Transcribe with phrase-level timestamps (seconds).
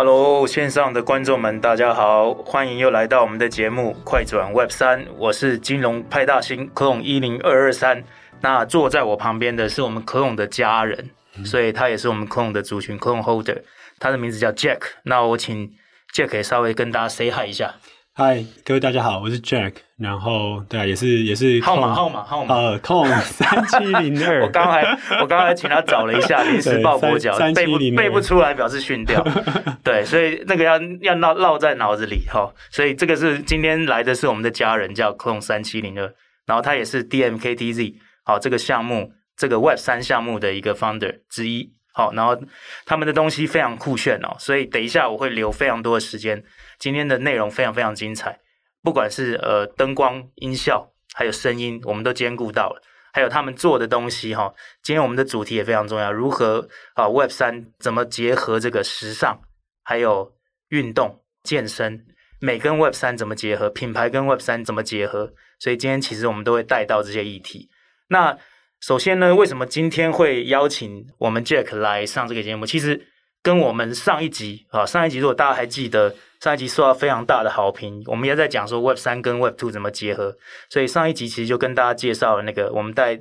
[0.00, 8.04] Hello，线上的观众们，大家好，欢迎又来到我们的节目《快转 Web 三》，我是金融派大星科隆一零二二三。
[8.40, 13.60] 那坐在我旁边的是我们科隆的家人，嗯、所以他也是我们科隆的族群科隆 Holder，
[13.98, 14.78] 他的名字叫 Jack。
[15.02, 15.74] 那我请
[16.14, 17.74] Jack 也稍微跟大家 say hi 一下。
[18.20, 24.42] 嗨，各位大家好，我是 Jack，然后对啊，也是也是号码号码号码呃，空 三七零二。
[24.42, 24.82] 我刚才
[25.20, 29.24] 我刚才请他找了一下 临时抱佛脚，背不背不出来，表示训掉。
[29.84, 32.52] 对，所以那个要要烙烙在脑子里哈。
[32.72, 36.12] 所以这个是今天来的是我们的家人，叫空三七零二，
[36.44, 41.72] 然后他也是 DMKTZ 好这个项目这个 Web 三项目的一个 founder 之一。
[41.92, 42.36] 好，然后
[42.84, 46.42] 他们的东西非常酷炫哦，所以等一下我会留非常多的时间。
[46.78, 48.38] 今天的内容非常非常精彩，
[48.82, 52.82] 不管是呃灯光、音效，还有声音，我们都兼顾到了。
[53.12, 59.40] 还有他们做的东西哈，今天我们的主题也非常重要，如何啊 Web 三怎么结合这个时尚，
[59.82, 60.34] 还有
[60.68, 62.06] 运动、健身，
[62.38, 65.32] 美跟 Web 三怎么结合，品牌跟 Web 三怎么结合？
[65.58, 67.70] 所以今天其实我们都会带到这些议题。
[68.08, 68.38] 那
[68.80, 72.66] 首先呢，为什么今天会邀请我们 Jack 来上这个节目？
[72.66, 73.08] 其实
[73.42, 76.14] 跟我们上一集啊，上一集如果大家还记得。
[76.40, 80.36] 上一集受到非常大的好评，我们也在讲说 Web 三跟 Web two 怎么结合，
[80.70, 83.18] 所以上一集其实就跟大家介绍了那个，我们带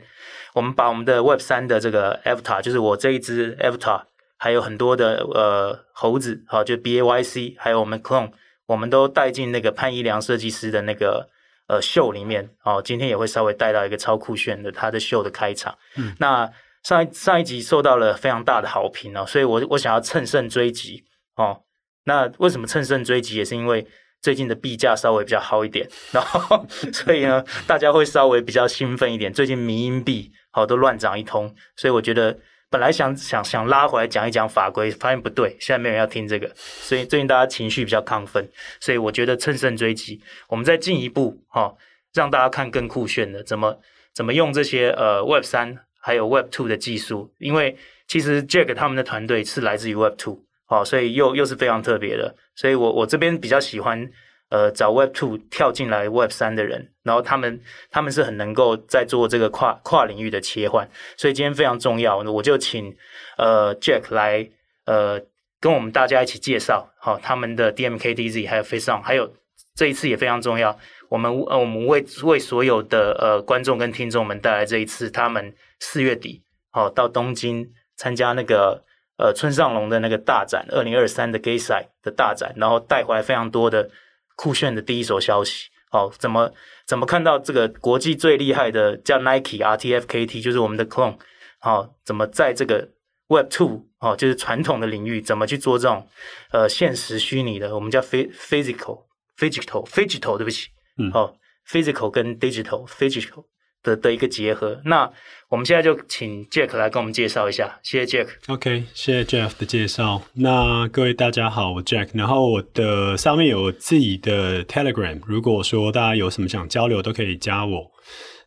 [0.53, 4.03] 我们把我们的 Web 三的这个 Avatar，就是我这一只 Avatar，
[4.37, 8.31] 还有很多的呃猴子，好，就 B A Y C，还有我们 Clone，
[8.67, 11.27] 我们都带进那个潘一良设计师的那个
[11.67, 15.75] 呃秀里面，哦，今天也会稍微带到一个超酷炫的他的秀的开场。
[15.95, 16.47] 嗯，那
[16.83, 21.03] 上一上一集受到了非常大的好评哦，所以我我想要乘胜追击
[21.35, 21.63] 哦。
[22.07, 23.35] 那为什么乘胜追击？
[23.35, 23.85] 也是因为
[24.21, 29.31] 最近的币价稍微比较好一点，然后 所以呢，大家会稍微比较兴奋一点。
[29.31, 32.35] 最近迷因币好都乱涨一通，所以我觉得
[32.69, 41.75] 本来想想想拉回来讲一讲法规，发现不对，现在没有人要听这个，所以最近大家情绪比较亢奋，所以我觉得乘胜追击，我们再进一步哈，
[42.13, 43.77] 让大家看更酷炫的，怎么
[44.15, 50.46] 怎么用这些呃 Web 三还有 Web two 的技术，因为其实 Jack 他们的团队是来自于 Web two。
[50.69, 54.05] 好，所以又又是非常特别的，所以我我这边比较喜欢，
[54.49, 62.93] 呃，找 Web Two 跳进来 Web 三的人，然后他们他们是很能够在做这个跨跨领域的切换，所以今天非常重要，我就请
[63.37, 64.49] 呃 Jack 来
[64.85, 65.17] 呃
[65.61, 69.33] 跟我们大家一起介绍，好，他们的 DMK DZ 还有 FaceOn，还有
[69.73, 70.77] 这一次也非常重要，
[71.07, 78.83] 我们呃我们为为所有的呃观众跟听众们带来这一次他们四月底好到东京参加那个。
[79.17, 83.89] 呃，村上隆的那个大展，二零二三的 Gayside 的大展，然后带回来非常多的
[84.35, 85.69] 酷炫的第一手消息。
[85.91, 86.51] 哦，怎么
[86.85, 91.17] 怎么看到这个国际最厉害的叫 Nike RTFKT，就是我们的 Clone，
[91.61, 92.89] 哦，怎么在这个
[93.29, 96.07] Web Two 哦，就是传统的领域，怎么去做这种
[96.51, 99.05] 呃现实虚拟的，我们叫 physical
[99.37, 100.67] physical physical，对不起，
[100.97, 101.33] 嗯，哦
[101.67, 103.45] ，physical 跟 digital physical。
[103.83, 105.09] 的的一个结合，那
[105.49, 108.27] 我们现在就请 Jack 来跟我们介绍一下，谢谢 Jack。
[108.47, 110.21] OK，谢谢 Jeff 的介绍。
[110.33, 112.09] 那各位大家好，我 Jack。
[112.13, 117.91] 然后我的上面有自己的 Telegram，如果说大家有什么想交流，都可以加我。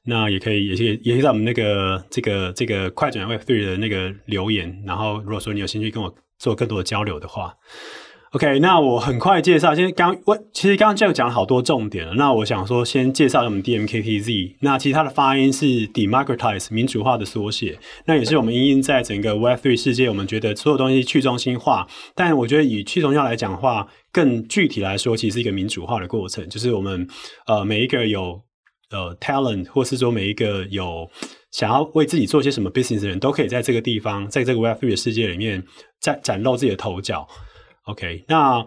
[0.04, 4.82] 那也可以，也可以，也可以在我们那个这个这个快转 Web Three 的那个留言。
[4.86, 7.54] 然后如果说你有兴趣跟我做更多的交流的话。
[8.32, 9.74] OK，那我很快介绍。
[9.74, 12.14] 先刚我其实刚刚 j 讲了好多重点了。
[12.14, 14.54] 那我想说，先介绍我们 DMKTZ。
[14.60, 17.76] 那其实它的发音是 Democratize 民主化的缩写。
[18.04, 21.88] 那也是我们因应在整个 Web3 世界，我们觉得所有东西去中心化。
[22.14, 26.48] 但我觉得以去中心化来讲的话，更具体来说，其实是一个民主化的过程。
[26.48, 27.08] 就是我们
[27.48, 28.40] 呃每一个有
[28.92, 31.10] 呃 talent，或是说每一个有
[31.50, 35.64] 想要为自己做些什么 business 的人都可以在这个地方，在这个 Web3 的世界里面
[36.00, 37.26] 展展露自己的头角。
[37.90, 38.64] OK，那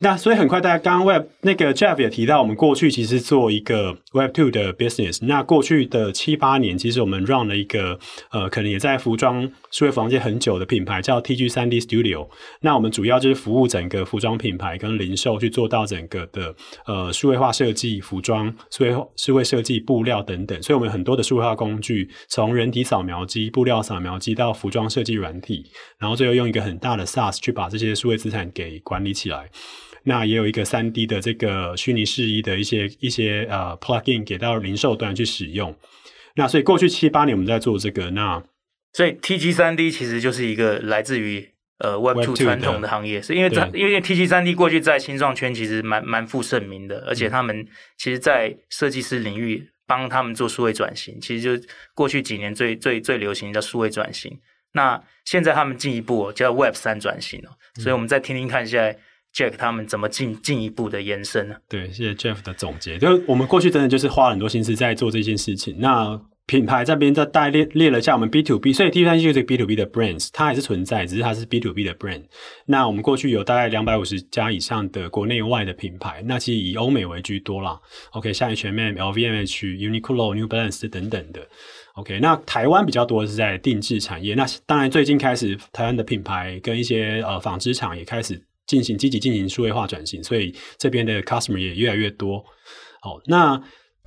[0.00, 5.24] 那所以很快，大家刚刚 Web 那个 Jeff 也提到，我们过去其实做一个 Web Two 的 business。
[5.24, 7.98] 那过去的七八年，其实我们 run 了一个
[8.30, 12.28] 呃，可能也在服装数位服装界很久的品牌，叫 TG 3D Studio。
[12.60, 16.54] 那我们主要就是服务整个服装品牌跟零售，去做到整个的
[16.86, 20.60] 呃数位化设计、服装数位数位设计、布料等等。
[20.62, 25.64] 所以我们有很多的数位化工具，从人体扫描机、布料扫描机到服装设计软体，
[25.98, 29.48] 然后最后用一个很大的 SaaS 去把这些数位资产给管理起来。
[30.04, 35.74] 那也有一个三 D 的这个虚拟试衣的一些一些呃 plugin 给到零售端去使用。
[36.36, 38.10] 那所以过去七八年我们在做这个。
[38.10, 38.42] 那
[38.92, 41.48] 所以 TG 三 D 其实就是一个来自于
[41.78, 47.66] 呃 Web Two 传统的行业，是因为在因为 TG 三 D 过去在新创圈其实蛮蛮负盛名的，而且他们
[47.96, 54.38] 其实在设计师领域帮他们做数位转型，其实就过去几年最最最流行的数位转型。
[54.72, 58.98] 那现在他们进一步叫 Web 三转型哦，所以我们再听听看现在
[59.34, 61.56] Jack 他们怎么进进一步的延伸呢？
[61.68, 62.96] 对，谢谢 Jeff 的总结。
[62.98, 65.76] 就是我们过去真的就是花了很多心思在做这件事情。
[65.80, 72.22] 那品牌这边再大概列列了一下我们 B to B，所以第三季就是 B to B 的 brands，它还是存在，只是它是 B to B 的 brand。
[72.66, 77.80] 那我们过去有大概两百五十家以上的国内外的品牌，那其实以欧美为居多啦。
[78.12, 81.40] OK，像 H&M、LVMH、Uniqlo、New Balance 等等的。
[81.94, 84.34] OK，那台湾比较多的是在定制产业。
[84.34, 92.44] 那当然最近开始，台湾的品牌跟一些呃纺织厂也开始进行积极进行数位化转型，所以这边的 customer 也越来越多。
[93.00, 93.62] 好，那。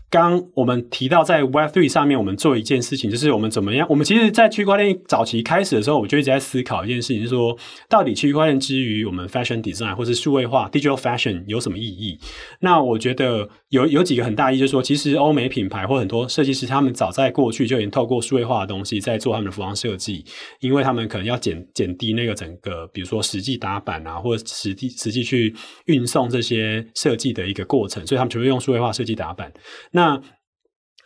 [0.10, 3.86] 刚我们提到在 Web Three 上面，我们做一件事情，就是我们怎么样？
[3.90, 7.58] 我们其实，在区块链早期开始的时候，我就一直在思考一件事情，是说，
[7.90, 12.18] 到底区块链之于我们 Fashion Design 或是数位化 Digital Fashion 有什么意义？
[12.62, 20.24] 那我觉得有有几个很大意义，就是说，其实欧美品牌或很多设计师，他们早在过去就已经透过数位化的东西在做他们的服装设计，
[20.62, 25.54] 因为他们可能要减减低那个整个，比如说实际打版啊，或者实际实际去
[25.88, 29.52] 运送这些设计的一个过程，所以他们全部用数位化设计打版。
[29.98, 30.22] 那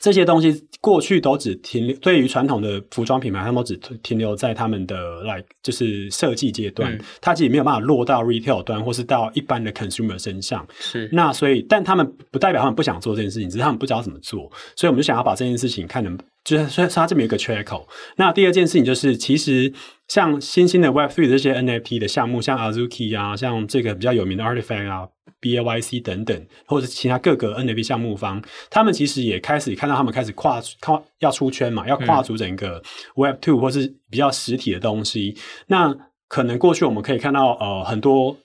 [0.02, 10.68] 这些东西过去都只停留，对于传统的服装品牌，他们都只停留在他们的 like 就是设计阶段，嗯、它其实没有办法落到 retail 端，或是到一般的 consumer 身上。
[10.80, 14.52] 是，那所以，但他们不代表他们不想做这件事情，只是他们不知道怎么做。
[14.76, 17.88] 所以我们就想要把这件事情看能，就是说它这边有一个缺口。
[18.18, 19.74] 那第二件事情就是，其实
[20.08, 25.08] 像新兴的 Web Three 这些 NFT 的项目，像 Azuki 啊，像这个比较有名的 Artifact 啊。
[25.40, 28.40] B A Y C 等等，或者其他各个 N F T 项目方，
[28.70, 32.80] 他们其实也开始看到他们开始跨跨要出圈嘛，要跨足整个
[33.16, 35.36] Web Two 或是比较实体的东西。
[35.36, 35.98] 嗯、那
[36.28, 38.38] 可能过去我们可以看到呃很多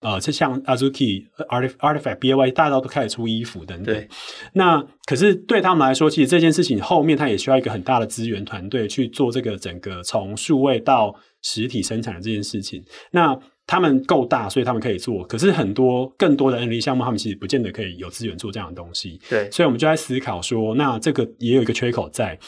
[0.00, 3.94] 呃，就像 Azuki、Artifact、B Y，大家都开始出衣服等等。
[3.94, 4.08] 对。
[4.54, 12.82] 那可是对他们来说，其实这件事情后面他也需要一个很大的资源团队去做这个整个从数位到实体生产的这件事情。
[13.10, 15.22] 那他们够大，所以他们可以做。
[15.24, 19.20] 可是很多更多的 NFT 项目，他们其实不见得可以有资源做这样的东西。
[19.28, 22.38] 对，所以我们就在思考说，那这个也有一个缺口在。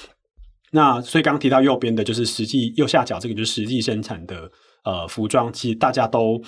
[0.72, 4.50] 那所以刚刚提到右边的，就是实际右下角这个，就是实际生产的
[4.84, 6.42] 呃服装，其实大家都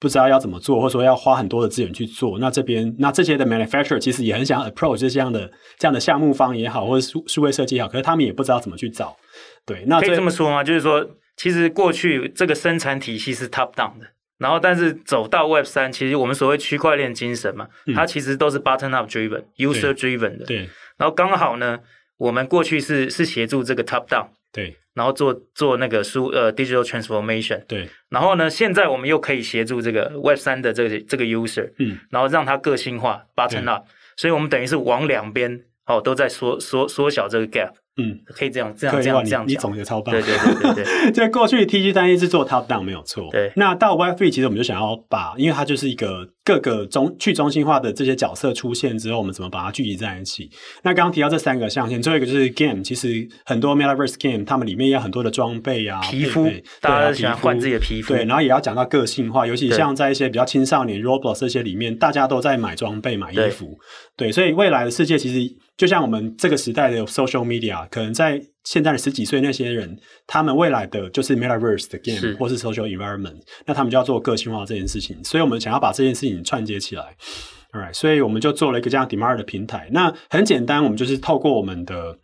[0.00, 2.38] 不知道要怎么做，或者说要花很多的资源去做。
[2.38, 9.16] 那这边那这些的 manufacturer 其实也很想 approach 这样的这样的项目方也好，或者数数位设计也好，可是他们也不知道怎么去找。
[9.64, 10.62] 对，那可以这么说吗？
[10.62, 11.06] 就是说，
[11.36, 14.06] 其实过去这个生产体系是 top down 的。
[14.36, 20.44] 然后，但是走到 Web 三，其实我们所谓区块链精神嘛，嗯、它其实都是 bottom up driven、user driven 的。
[20.44, 20.68] 对。
[20.98, 21.78] 然后刚好呢，
[22.18, 24.26] 我们过去是是协助这个 top down。
[24.54, 24.74] 对。
[24.94, 27.60] 然后做做那个书呃 digital transformation。
[27.66, 27.88] 对。
[28.08, 33.84] 然后呢，现在我们又可以协助这个 Web 三的这个这个 user，嗯，然后让它个性化 bottom up。
[34.16, 37.72] 所以我们等于是往两边哦都在缩缩缩小这个 gap。
[37.96, 40.12] 嗯，可以这样这样这样这样你总结超棒。
[40.12, 43.28] 对对对对对，在 过去 TG 单一是做 top down 没有错。
[43.30, 50.50] 对，那到 Web3 其实我们就想要把，因为它就是一个各个中去中心化的这些角色出现之后，我们怎么把它聚集在一起？
[50.82, 56.50] 那刚刚提到这三个象限，最后一个就是 game，其实很多 Metaverse game，他们里面也有很多的装备啊，皮肤，
[56.80, 58.12] 大家都喜欢换自己的皮肤。
[58.12, 63.78] 对，然后也要讲到个性化，尤其像在一些比较青少年 Roblox 这些里面，大家都在买装备、买衣服。
[64.16, 65.56] 对，所以未来的世界其实。
[65.76, 75.22] 就像我们这个时代的 social media，可能在现在的十几岁那些人，他们未来的就是 metaverse 的 game 是或是 social environment，那他们就要做个性化这件事情。
[75.22, 77.16] 所以我们想要把这件事情串接起来
[77.72, 79.88] ，alright，所以我们就做了一个这样 Dmart 的平台。
[79.92, 82.18] 那很简单，我们就是透过我们的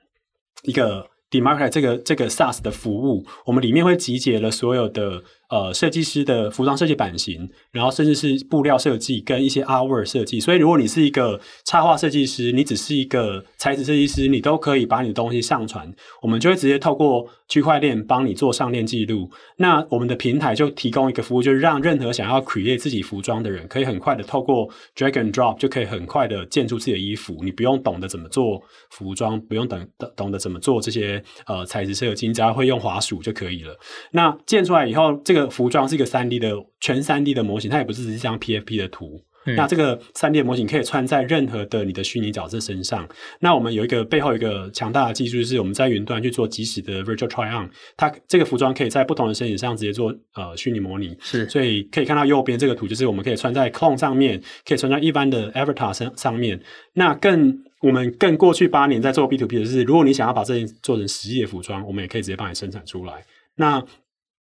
[0.63, 5.23] 一个 Dmart 这个这个 SaaS 的服务，我们里面会集结了所有的。
[5.51, 10.39] 呃，设计师的服装设计版型，然后甚至是布料设计跟一些 artwork 设计。
[10.39, 15.93] 所以，如果你是一个插画设计师，你只是一个材质设计师，你都可以把你的东西上传，
[16.23, 19.29] 我们就会直接透过区块链帮你做上链记录。
[19.57, 27.41] 那我们的平台就提供一个服务，就是让任何想要 create 自己服装的人，可以很快的透过 drag and drop 就可以很快的建出自己的衣服。
[27.43, 29.85] 你不用懂得怎么做服装，不用懂
[30.17, 33.77] 懂得怎么做这些呃材质设计，你只要会用滑鼠就可以了。
[34.13, 39.23] 那建出来以后，这个服装是一个三 D 的全三 D 的模型，它也不是只是一张 PFP 的图。
[39.47, 43.09] 嗯、那这个三 D 的模型可以穿在任何的你的虚拟角色身上。
[43.39, 47.71] 那我们有一个背后一个强大的技术，就是我们在云端去做即时的 Virtual Try On。
[47.97, 51.17] 它这个服装可以在不同的身体上直接做呃虚拟模拟。
[51.21, 56.61] 是，所以可以看到右边这个图，就是我们可以穿在 Clone 上面，可以穿在一般的 Avatar 上上面。
[56.93, 63.25] 那更我们更过去八年在做 B to B 的是，如果你想要把这件做成实际的服装，我们也可以直接帮你生产出来。
[63.57, 63.83] 那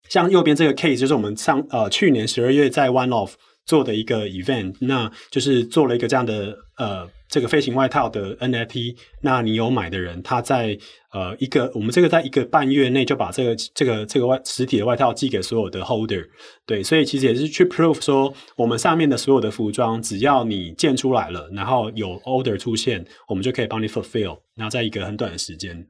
[0.09, 3.33] 像右边这个 case 就是我们上呃去年十二月在 One Off
[3.65, 7.09] 做的一个 event，那就是做了一个这样的呃。
[7.27, 10.79] 这个飞行外套的 NFT，那你有买的人，他在
[11.11, 16.25] 呃一个我们这个在一个半月内就把这个这个这个外实体的外套寄给所有的 holder，
[16.65, 25.85] 对，所以其实也是去 prove 说，我们上面的所有的服装，只要你建出来了，然后有 order 出现，我们就可以帮你 fulfill，然后在一个很短的时间。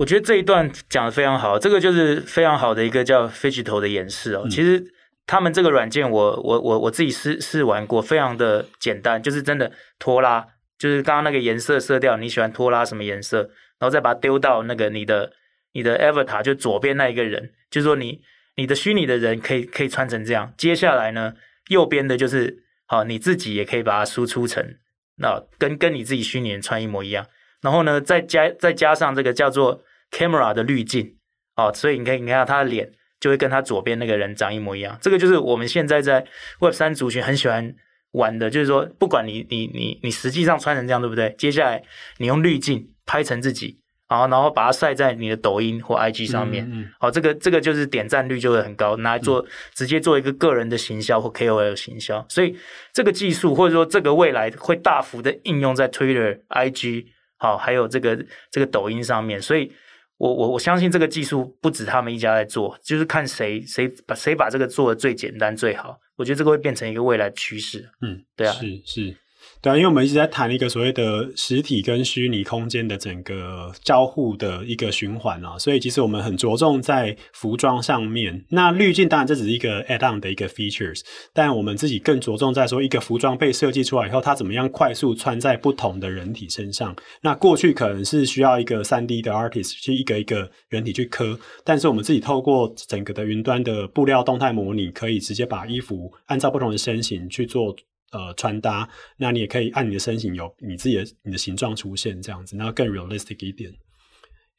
[0.00, 4.42] 我觉得这一段讲的非常好，这个就是非常好的一个叫 Phygital 的演示哦。
[4.44, 4.82] 嗯、其实
[5.26, 10.46] 他们这个软件我，我我我我自己试试玩过，非常的简单，就是真的拖拉。
[10.78, 13.42] 就是刚刚那个颜色色调，你喜欢拖拉什么颜色，
[13.78, 15.32] 然后再把它丢到那个你的
[15.74, 18.22] 你的 avatar，就左边那一个人，就是说你
[18.56, 20.54] 你的虚拟的人可以可以穿成这样。
[20.56, 21.34] 接下来呢，
[21.68, 24.76] 右边的就是好，你自己也可以把它输出成
[25.16, 27.26] 那跟跟你自己虚拟人穿一模一样。
[27.60, 31.16] 然后呢，再加再加上这个叫做 camera 的滤镜，
[31.56, 34.98] 哦，所以你可以你看他的脸就会跟他左边那个人长一模一样。
[35.00, 36.26] 这个就是我们现在在
[36.60, 37.74] Web 三族群很喜欢。
[38.12, 41.32] 玩的就是说，不管你你你你实际上穿成这样，对不对？
[41.38, 41.80] 接下来
[42.18, 52.26] 你用滤镜拍成自己，然后然后把它晒在你的抖音或 IG 上面，嗯，嗯，好，这个这个就是点赞率就会很高，拿来做、嗯、直接做一个个人的行销或 KOL 行销。
[52.28, 52.56] 所以
[52.92, 57.06] 这个技术或者说这个未来会大幅的应用在 Twitter、IG，
[57.38, 59.40] 好，还有这个这个抖音上面。
[59.40, 59.72] 所以
[60.20, 65.98] 我我我相信这个技术不止他们一家在做，就是看谁谁把谁把这个做的最简单最好。
[66.16, 67.88] 我觉得这个会变成一个未来趋势。
[68.02, 69.16] 嗯，对啊，是是，
[69.62, 78.42] 对啊，因为我们一直在谈一个所谓的实体跟虚拟空间的整个交互的一个循环啊，所以其实我们很着重在服装上面。
[78.48, 81.02] 那滤镜当然这只是一个 add-on 的一个 features，
[81.34, 86.96] 但我们自己更着重在说一个服装被设计出来以后，它怎么样快速穿在不同的人体身上。
[87.20, 96.10] 那过去可能是需要一个 3D 的 artist 去一个一个人体去刻，但是我们自己透过整个的云端的布料动态模拟，可以直接把衣服。
[96.26, 97.76] 按照不同的身形去做
[98.10, 103.72] 呃穿搭，那你也可以按你的身形有你自己的你的形状出现这样子，那更 realistic 一点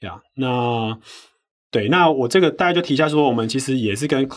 [0.01, 0.22] 呀。
[0.36, 1.00] 那
[1.70, 4.27] 对，那我这个大家就提一下说，我们其实也是跟。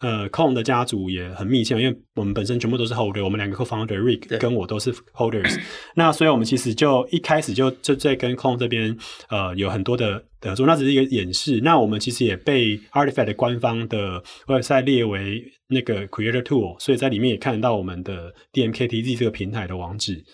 [0.00, 5.60] 呃，Clone 的家族也很密切，因为我们本身全部都是 holder，我们两个 co-founder Rick 跟我都是 holders。
[5.94, 8.96] 那所以我们其实就一开始就就在跟 Clone 这边
[9.28, 11.60] 呃有很多的合作，那只是一个演示。
[11.62, 20.24] 那我们其实也被 Artifact 的官方的 website 列为那个 Creator Tool，所以在里面也看得到我们的 DMKTZ 这个平台的网址。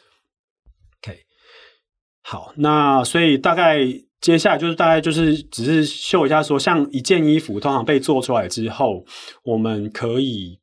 [1.02, 1.18] OK，
[2.22, 3.86] 好，那所以大概。
[4.20, 9.04] 接下来就是大概就是只是秀一下说，像一件衣服通常被做出来之后，
[9.42, 10.58] 我们可以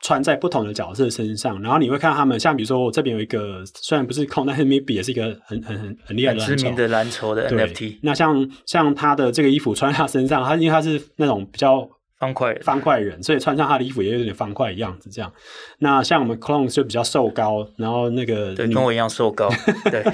[0.00, 1.60] 穿在不同的角色身上。
[1.60, 7.98] 然后你会看他们，像比如说我这边有一个，虽然不是 Clone，但是 Maybe 也是一个很很很很厉害的知名的篮球的 NFT。
[8.02, 11.88] 那像像他的这个衣服穿在他身上，他因为他是那种比较。
[12.22, 15.10] 方块方块人，所以穿上他的衣服也有点方块的样子。
[15.10, 15.32] 这样，
[15.80, 19.50] 那像我们 Clone 就比较瘦高，然后那个对，跟我一样瘦高，
[19.90, 20.04] 对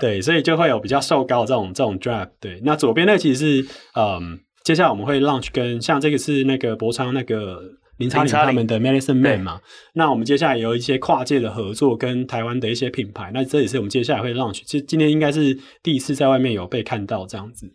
[0.00, 2.30] 对，所以就会有比较瘦高的这种这种 drop。
[2.40, 7.60] 对，那左边那个其实是嗯，接下来我们会 launch 跟像这个是那个博昌那个
[7.98, 9.60] 林昌林他们的 Medicine Man 嘛。
[9.92, 13.30] 那我们接下来有一些跨界的合作，跟台湾的一些品牌。
[13.34, 14.62] 那这也是我们接下来会 launch。
[14.64, 17.70] 其实今天应该是第一次在外面有被看到这样子。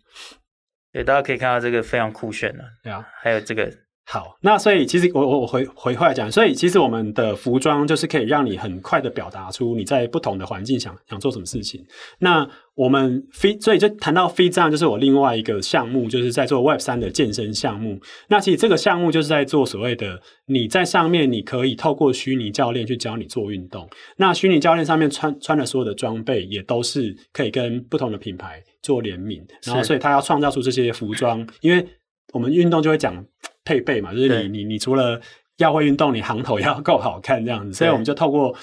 [0.92, 3.70] 对，大家可以看到这个非常酷炫的，对啊，还有这个
[4.08, 11.84] 好，那所以其实我我我回回过来讲，所以其实我们的服装就是可以让你很快的表达出你在不同的环境想想做什么事情。
[12.20, 18.00] 那我们 Feet，所以就谈到这样，就是我另外一个项目，就是在做 Web 三的健身项目。
[18.28, 23.88] 那其实这个项目就是在做所谓的你在上面你可以透过虚拟教练去教你做运动。
[24.18, 31.84] 那虚拟教练上面穿穿的所有的装备也都是可以跟不同的品牌做联名，然后所以他要创造出这些服装，因为
[32.32, 33.24] 我们运动就会讲
[33.66, 35.20] 配备嘛，就是你你你除了
[35.58, 38.56] 要会运动，你行头要够好看这样子，所以我们就透过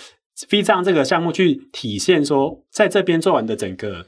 [0.50, 4.07] Feet 这个项目去体现说，在这边做完的整个。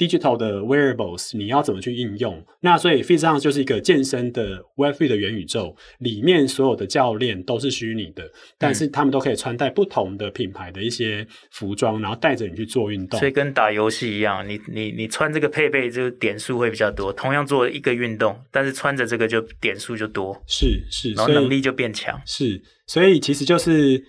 [0.00, 2.42] Digital 的 wearables，你要怎么去应用？
[2.60, 8.24] 那所以 Fit 上就是一个健身的 Web3 的元宇宙，里面所有的教练都是虚拟的，
[8.56, 13.20] 但是他们都可以穿戴不同的品牌的一些服装，然后带着你去做运动。
[13.20, 17.12] 所以跟打游戏一样，你你你穿这个配备，就点数会比较多。
[17.12, 22.18] 同样做一个运动，但是穿着这个就点数就多，是是，然后能力就变强。
[22.24, 24.02] 是，所以其实就是。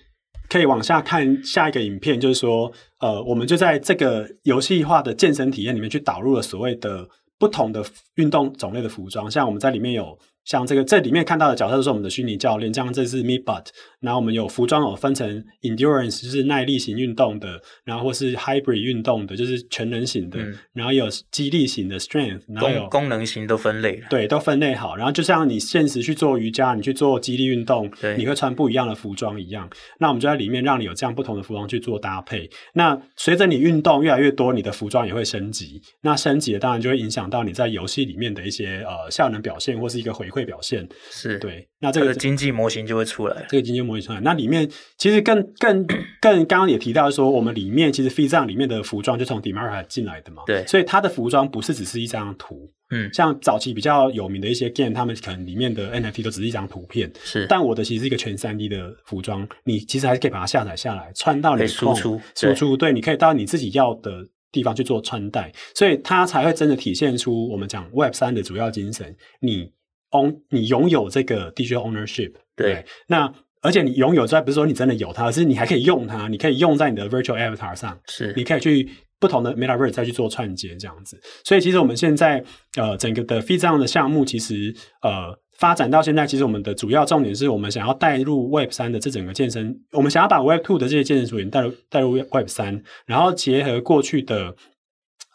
[0.51, 7.07] 可以往下看下一个影片，就是说，呃，我们就在这个游戏化的健身体验里面去导入了所谓的
[7.39, 7.81] 不同的
[8.15, 13.65] 运动种类的服装，像我们在里面有像这个这里面看到的角色都是我们的虚拟教练，像这是 Meatbot，
[13.99, 24.95] 然后我们有服装有分成 Endurance 就是耐力型运动的，然后或是 Hybrid 运动的，就是全能型的，嗯、然后有肌力型的 Strength，然后有功能型都分类，对，都分类好。
[24.95, 29.69] 然后就像你现实去做瑜伽，你去做肌力运动，对，你会穿不一样的服装一样。
[29.99, 32.49] 那我们就在里面让你有这样不同的服装去做搭配。
[32.73, 35.79] 那随着你运动越来越多，你的服装也会升级。
[36.01, 40.87] 那升级的当然就会影响到你在游戏里面的一些呃效能表现或是一个回馈表现。
[41.11, 41.67] 是对。
[41.79, 43.45] 那这个、这个经济模型就会出来。
[43.49, 45.85] 这个经济模型出来，那里面其实更更
[46.21, 50.43] 更刚刚也提到说，我们里面其实 Feedzone 里面的服装就从 DeMarcus 进来的嘛。
[50.47, 50.65] 对。
[50.65, 52.71] 所以它的服装不是只是一张图。
[52.91, 53.11] 嗯。
[53.13, 57.11] 像早期比较有名的一些 Game，他们可能里面的 NFT 都只是一张图片。
[57.23, 57.45] 是。
[57.47, 62.77] 但我的其实是一个全三 D 的服装，你其实还是可以把它下载下来，穿到你的输出输出。
[62.77, 69.15] 对，你可以到你自己要的地方去做穿戴，所以它才会真的体现出我们讲 Web 三的主要精神。
[69.39, 69.71] 你
[70.11, 72.33] own，你拥有这个 digital ownership。
[72.55, 78.89] 对，对，那而且你拥有之外，不是说你真的有它，而是你还可以用它，你可以用在你的 virtual avatar 上，是，你可以去
[79.19, 81.19] 不同的 metaverse 再去做串接这样子。
[81.43, 82.43] 所以其实我们现在
[82.77, 94.55] 呃整个的 Feedzone 的项目，其实呃发展到现在，其实我们的主要重点是我们想要带入 Web 三的这整个健身，我们想要把 Web two 的这些健身组员带入带入 Web 三，然后结合过去的。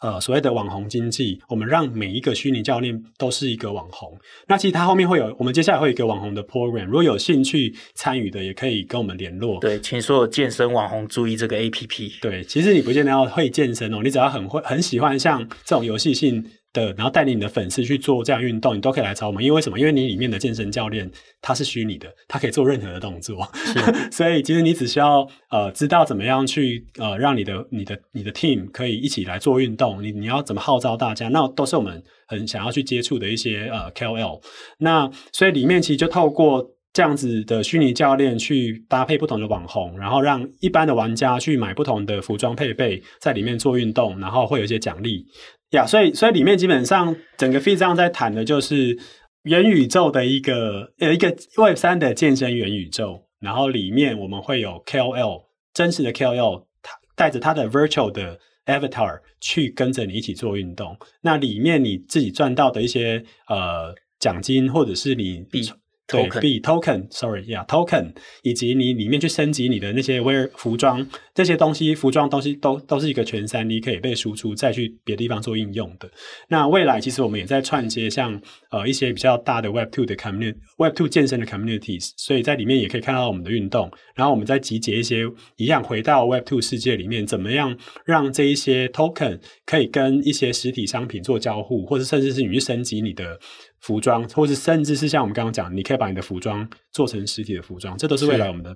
[0.01, 4.17] 呃，所谓的网红经济，我们让每一个虚拟教练都是一个网红。
[4.47, 9.59] 那其实它后面会有，我们接下来会有一个网红的 program，如果有兴趣参与的，也可以跟我们联络。
[9.59, 12.19] 对，请所有健身网红注意这个 APP。
[12.21, 16.45] 对，其实你不见得要会健身哦，你只要很会、很喜欢像这种游戏性。
[16.73, 19.43] 的，然后带领你的粉丝去做这样运动，你都可以来找我们。
[19.43, 19.79] 因为为什么？
[19.79, 21.09] 因为你里面的健身教练
[21.41, 23.47] 他是虚拟的，他可以做任何的动作。
[24.11, 30.03] 所以其实你只需要呃知道怎么样去呃让你的你的你的 team 可以一起来做运动。
[30.03, 31.27] 你你要怎么号召大家？
[31.29, 34.41] 那都是我们很想要去接触的一些呃 KOL。
[34.79, 45.23] 那所以里面其实就透过这样子的虚拟教练去搭配不同的网红，然后让一般的玩家去买不同的服装配备，在里面做运动，然后会有一些奖励。
[45.71, 48.97] 呀，yeah, 所以所以里面基本上整个 Feedzone 在谈的就是
[49.43, 55.43] 元宇宙的一个呃一个 Web 三的健身元宇宙，然后里面我们会有 KOL
[55.73, 65.61] 真实的 KOL，他带着他的 Virtual 的 Avatar 去跟着你一起做运动，那里面你自己赚到的一些呃奖金或者是你币。
[66.07, 76.09] Token 对，token，sorry，yeah，token，以及你里面去升级你的那些 wear 服装这些东西，服装东西都都是一个全三 D 可以被输出再去别的地方做应用的。
[76.47, 78.41] 那未来其实我们也在串接像
[78.71, 83.91] 呃一些比较大的 Web Two 的 community，Web Two 健身的 communities，所以在里面也可以看到我们的运动。
[84.15, 85.23] 然后我们再集结一些
[85.57, 93.37] 一样回到 Web Two 世界里面，怎么样让这一些 token 可以跟一些实体商品做交互，或者甚至是你去升级你的。
[93.79, 98.75] 服装，或是甚至是像我们刚刚讲，你可以把你的服装做成实体的服装，这都是未来我们的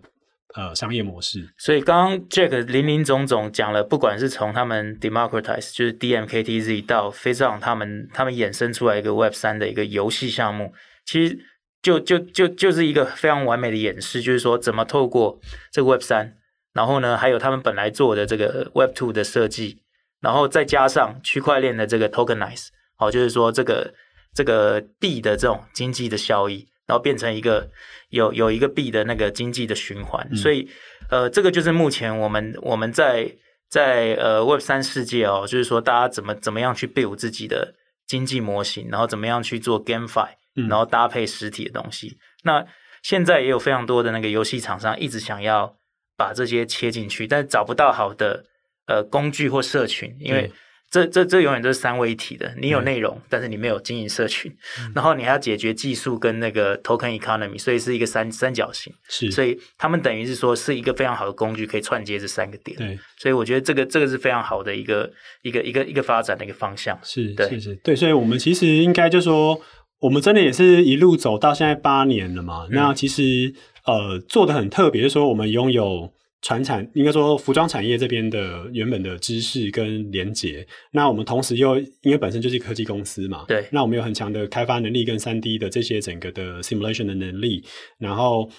[0.53, 1.51] 呃商业模式。
[1.57, 10.71] 所以刚刚 Jack 林林总总讲了，不管是从他们 Democratize 就是 DMKTZ 到 Feedzone 他们他们衍生出来一个 Web 三的一个游戏项目，
[11.05, 11.39] 其实
[11.81, 15.39] 就就就就是一个非常完美的演示，就是说怎么透过
[15.71, 16.37] 这个 Web 三，
[16.73, 19.81] 然后呢，还有他们本来做的这个 Web two 的设计，
[20.21, 23.93] 然后再加上区块链的这个 Tokenize，好，就是说这个。
[24.34, 27.70] 这个币的这种经济的效益，然后变成一个
[28.10, 30.70] 有有一个币的那个经济的循环，嗯、所以
[31.10, 33.30] 呃，这个就是目前我们我们在
[33.70, 37.76] 在呃 Web 三世界哦，就是说大家怎么怎么样去 build 自己的
[38.08, 40.30] 经济模型，然后怎么样去做 GameFi，
[40.70, 42.08] 然后搭配实体的东西。
[42.08, 42.65] 嗯、那
[43.04, 45.76] 现在也有非常多的那个游戏厂商一直想要
[46.15, 48.46] 把这些切进去，但找不到好的
[48.88, 50.50] 呃工具或社群，因为。
[50.91, 52.54] 这这这永远都是三位一体的。
[52.60, 58.93] 你有内容，嗯、但是你没有经营社群，嗯、然后你还要解决技术跟那个 token economy，所以是一个三三角形。
[59.08, 62.77] 是，所以他们等于是说是一个非常好的工具，可以串接这三个点。
[62.77, 65.10] 对，所以我觉得这个这个是非常好的一个
[65.43, 66.99] 一个一个一个发展的一个方向。
[67.01, 69.62] 是，对是是，对，所以我们其实应该就说，
[70.01, 72.65] 我们真的也是一路走到现在八年了嘛。
[72.69, 73.54] 嗯、那其实
[73.86, 76.12] 呃做的很特别，就是说我们拥有。
[76.41, 87.63] 传产应该说服装产业这边的原本的知识跟连结，那我们同时又因为本身就是科技公司嘛，对，那我们有很强的开发能力跟三 D 的这些整个的 simulation 的能力，
[87.99, 88.49] 然后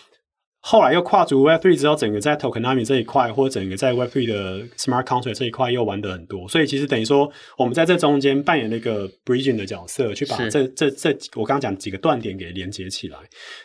[0.61, 13.18] 后来又跨足 Web Three 之后，整个在 tokenomics 这一块或整个在 Web Three 的 smart contract 这一块又玩得很多，所以其实等于说我们在这中间扮演了一个 bridging 的角色，去把这是这这我刚刚讲几个断点给连接起来，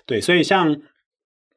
[0.08, 0.76] 对，所以像。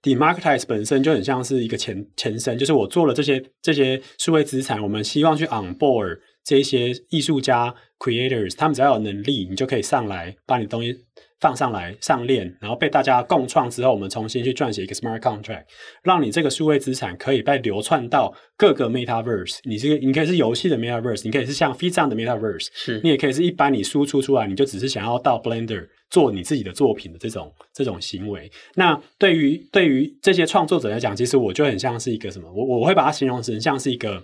[0.02, 10.96] Demarketize 本身就很像是一个前前身，就是我做了这些这些数位资产，我们希望去 onboard 这些艺术家 creators，他们只要有能力，你就可以上来把你东西
[11.40, 15.64] 放上来上链，然后被大家共创之后，我们重新去撰写一个 smart contract，
[16.02, 19.58] 让你这个数位资产可以被流窜到各个 metaverse。
[19.64, 28.50] 你这个你可以是游戏的 metaverse，你可以是像 Feed 这样的 metaverse，是你也可以是一般你输出出来，你就只是想要到 Blender 做你自己的作品的这种这种行为。
[28.74, 32.52] 那对于对于这些创作者来讲，其实我就很像是一个什么？
[32.52, 34.22] 我我会把它形容成像是一个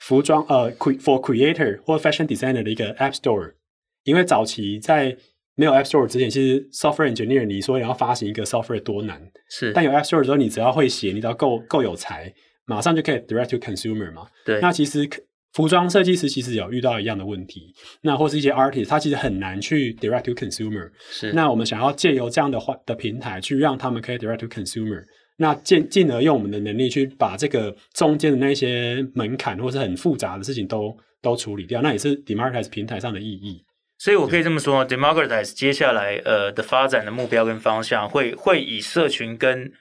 [0.00, 3.54] 服装呃 for creator 或 fashion designer 的一个 app store，
[4.04, 5.16] 因为早期在
[5.58, 9.72] 没有 App Store 之前，其实 software engineer 你说你要发行一个 software 多难，是。
[9.72, 12.32] 但有 App Store 之后，你只要会写，你只要够够有才，
[12.64, 14.28] 马上就可以 direct to consumer 嘛。
[14.46, 14.60] 对。
[14.60, 15.08] 那其实
[15.54, 20.88] 服装设计师其实有遇到一样的问题，那或是一些 artist，他其实很难去 direct to consumer。
[21.10, 21.32] 是。
[21.32, 25.02] 那我们想要借由这样的话的平台，去让他们可以 direct to consumer，
[25.38, 33.60] 那进进而用我们的能力去把这个中间的那些门槛或是很复杂的事情都都处理掉，那也是 Democratize 平台上的意义。
[33.98, 39.72] 所以我可以这么说，Democratize 接下来呃的发展的目标跟方向会会以社群跟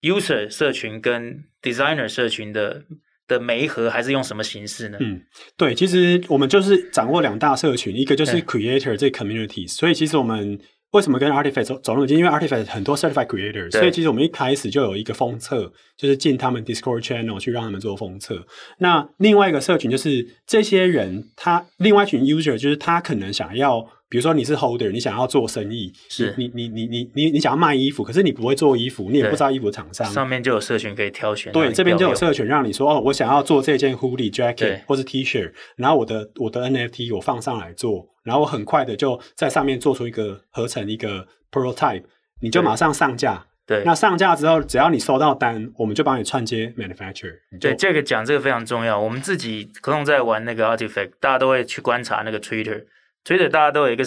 [0.00, 2.82] user 社群跟 designer 社群的
[3.28, 4.98] 的媒合，还是用什么形式呢？
[5.00, 5.20] 嗯，
[5.56, 10.58] 对，其实我们就是掌握两大社群，一个就是 creator 这 community，所以其实我们。
[10.96, 12.16] 为什么跟 Artifact 走走那么近？
[12.16, 18.44] 因为 Artifact 很多 certified creators，所以其实我们一开始就有一个封测，就是进他们 Discord channel 去让他们做封测。
[18.78, 31.52] 那另外一个社群就是这些人，他另外一群 user 就是他可能想要，比如说你是 holder，你想要做生意，是你你你你你你想要卖衣服，可是你不会做衣服，你也不知道衣服厂商，上面就有社群可以挑选。
[31.52, 38.08] 对，这边就有社群让你说哦，我想要做这件 hoodie jacket 或是 T-shirt，然后我的我的 NFT 我放上来做。
[38.26, 42.02] 然后很快的就在上面做出一个合成一个 prototype，
[42.40, 43.46] 你就马上上架。
[43.64, 47.34] 对，那上架之后，只要你收到单，我们就帮你串接 manufacturer。
[47.60, 48.98] 对，这个讲这个非常重要。
[48.98, 54.04] 我们自己可能在玩那个 artifact，大家都会去观察那个 Twitter，Twitter 大家都有一个，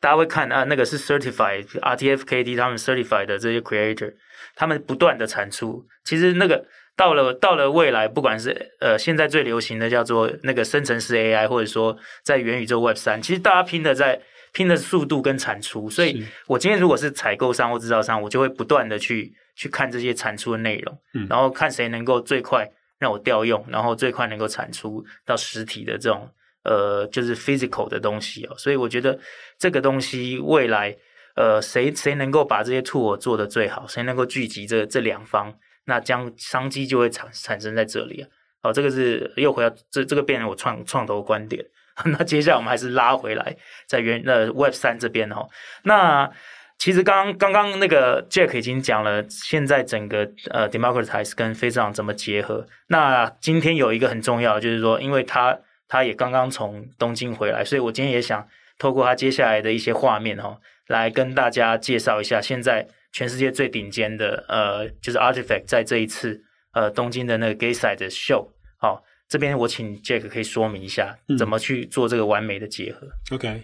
[0.00, 4.14] 大家会看啊，那个是 certified RTFKD 他们 certified 的这些 creator，
[4.54, 5.86] 他们不断的产出。
[6.04, 6.66] 其实那个。
[6.96, 14.20] 到了到了未来，不管是呃现在最流行的叫做那个生成式 AI，或者说在元宇宙 Web 三，其实大家拼的在
[14.52, 15.88] 拼的速度跟产出。
[15.88, 26.28] 所以我今天如果是采购商或制造商，我就会不断的去去看这些产出的内容，嗯，然后看谁能够最快让我调用，然后最快能够产出到实体的这种
[26.64, 28.54] 呃就是 physical 的东西哦。
[28.58, 29.18] 所以我觉得
[29.58, 30.94] 这个东西未来
[31.34, 35.54] 呃谁谁能够把这些 tool 做得最好，谁能够聚集这这两方。
[35.86, 38.28] 那将商机就会产产生在这里啊！
[38.62, 41.64] 好，这个是又回到这这个变成我创创投观点。
[42.04, 45.48] 那接下来我们还是拉回来，在原呃 Web 三这边哦。
[45.84, 46.30] 那
[46.78, 52.66] 其实刚刚刚那个 Jack 已经讲了，现在整个呃 Democratize 跟 Face 怎么结合。
[52.86, 58.46] 那今天有一个很重要，就是说，因为他他也刚刚从东京回来，所以我今天也想
[58.78, 62.86] 透过他接下来的一些画面哦，来跟大家介绍一下现在。
[63.12, 66.42] 全世界最顶尖的呃，就是 Artifact 在这一次
[66.72, 73.06] 呃东京的那个 Gateside 的 show，好，这边我请 Jack 可以说明一下怎么去做这个完美的结合。
[73.30, 73.62] 嗯、OK，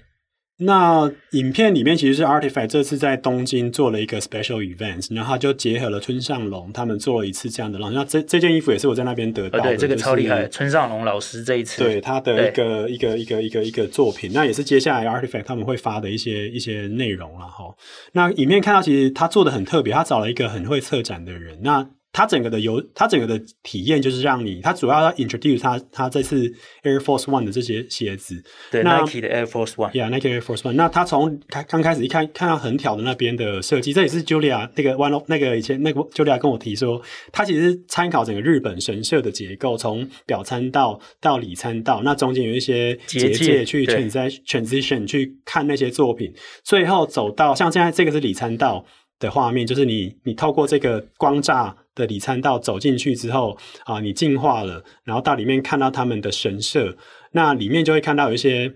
[0.59, 17.75] 那影片里面其实是 Artifact 这次在东京做了一个 special event，然后他就结合了村上隆他们做了一次这样的，那这这件衣服也是我在那边得到的，对，这个超厉害，就是、村上隆老师这一次对他的一个一个一个一个一个作品，那也是接下来 Artifact 他们会发的一些一些内容了哈。
[18.13, 21.59] 那影片看到，其实他做的很特别，他找了一个很会策展的人。
[21.63, 21.87] 那
[22.17, 26.51] 他整个的游，它整个的体验就是让你，它主要要 introduce 它它这次
[26.83, 30.73] Air Force One 的这些鞋子，对那 Nike 的 Air Force One，Yeah，Nike Air Force One。
[30.73, 37.03] 那它从开刚开始一看看到横条的那边的设计，这也是 Julia 那个 One 那个以前那个 Julia 跟我提说，
[37.33, 46.33] 他其实参考整个日本神社的结构，从表参道到里参道，那中间有一些结界去 transition transition 去看那些作品，
[46.65, 48.87] 最后走到像现在这个是里参道
[49.19, 51.75] 的画面，就是你你透过这个光栅。
[51.97, 56.97] 的里参道走进去之后啊，你进化了，然后到里面看到他们的神社，
[57.33, 58.73] 那里面就会看到有一些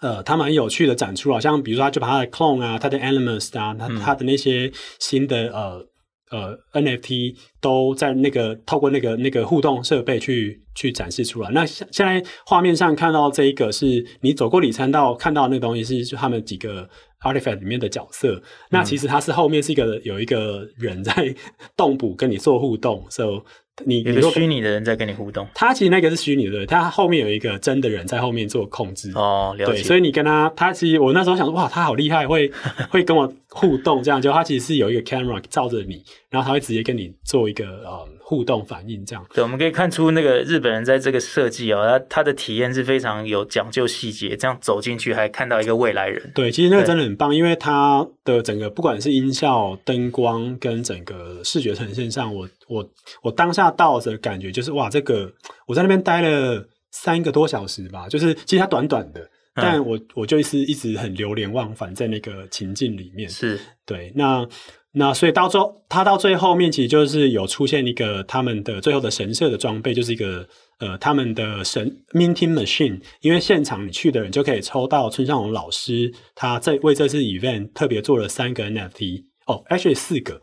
[0.00, 5.84] 呃，他们很有趣的展出，好像比如说他就把他的 clone 啊，他的 Animus 啊，他他的那些新的呃
[6.30, 11.50] 呃 NFT 都在那个透过那个那个互动设备去去展示出来。
[11.52, 16.88] 那现现在画面上看到这一个是你走过里参道看到那个东西是就他们几个。
[17.24, 21.34] Artifact 里面的角色，那其实它是后面是一个有一个人在
[21.76, 23.42] 动捕跟你做互动，所以
[23.84, 29.72] 你有个虚拟的人在跟你互动，他其实那个是虚拟的，他后面有一个真的人在后面做控制哦，了解。
[29.72, 32.48] 对，所以你跟他，他其实我那时候想说，哇，他好厉害，会
[32.88, 39.22] 会跟我互动这样，就他其实是有一个 camera 照着你，然后他会直接跟你做一个呃互动反应这样。
[39.34, 46.32] 对，我们可以看出那个日本人在这个设计哦，他他的体验是非常有讲究细节，这样走进去还看到一个未来人。
[46.34, 52.90] 对，其实那个真的很棒，因为它的整个不管是音效、灯光跟整个视觉呈现上，我我
[53.22, 54.50] 我当下到的感觉。
[54.50, 55.30] 就是哇，这个
[55.66, 63.28] 我在那边待了三个多小时吧，就是其实它短短的，但我我就是一直很流连忘返在那个情境里面。
[63.28, 64.48] 是对，那
[64.96, 70.46] 那所以到最后，他到最后面其实就是有出现一个他们的最后的神社的装备，就是一个
[70.78, 80.40] 呃他们的神 minting machine，因为现场你去的人就可以抽到村上隆老师他在为这次 event 特别做了三个 NFT 哦，actually 四个。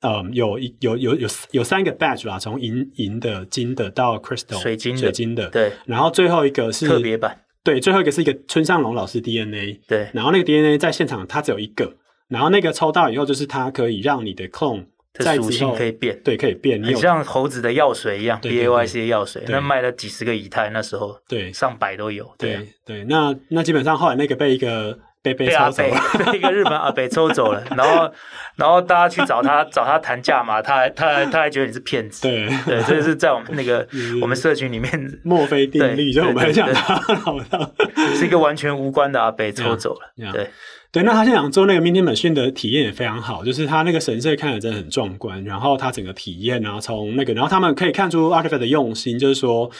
[0.00, 5.72] 嗯，有一有有有有三个 badge 啦，从银银的、金的到 crystal 水晶的，水晶的，对。
[5.86, 10.08] 然后最后一个是特别版，对，最后一个是一个村上隆老师 DNA，对。
[10.14, 11.96] 然后那个 DNA 在现场它只有一个，
[12.28, 21.52] 然后那个抽到以后就是它可以让你的 clone 在属性可以变，对，可以变，你像猴子的药水一样，BAYC 的药水，那卖了几十个以太，那时候对。
[21.52, 23.04] 上百都有，对对，对。
[23.04, 24.98] 那那基本上后来那个被一个。
[25.20, 28.10] 被被抽走了， 被一个日本阿北抽走了，然后
[28.54, 32.46] 然后大家去找他找他谈价嘛，他还他还他还觉得你是骗子，对。
[32.64, 33.86] 对，这是在我们那个
[34.22, 35.20] 我们社群里面。
[35.24, 37.02] 墨菲定律，就我们讲他
[38.14, 40.48] 是一个完全无关的阿北抽走了，对
[40.90, 49.70] 对，那他现场做那个 minting machine 的体验也非常好，就是他那个神社看着真的很壮观，然后他整个体验然后从那个，然后他们可以看出 Artifact 的用心，就是说。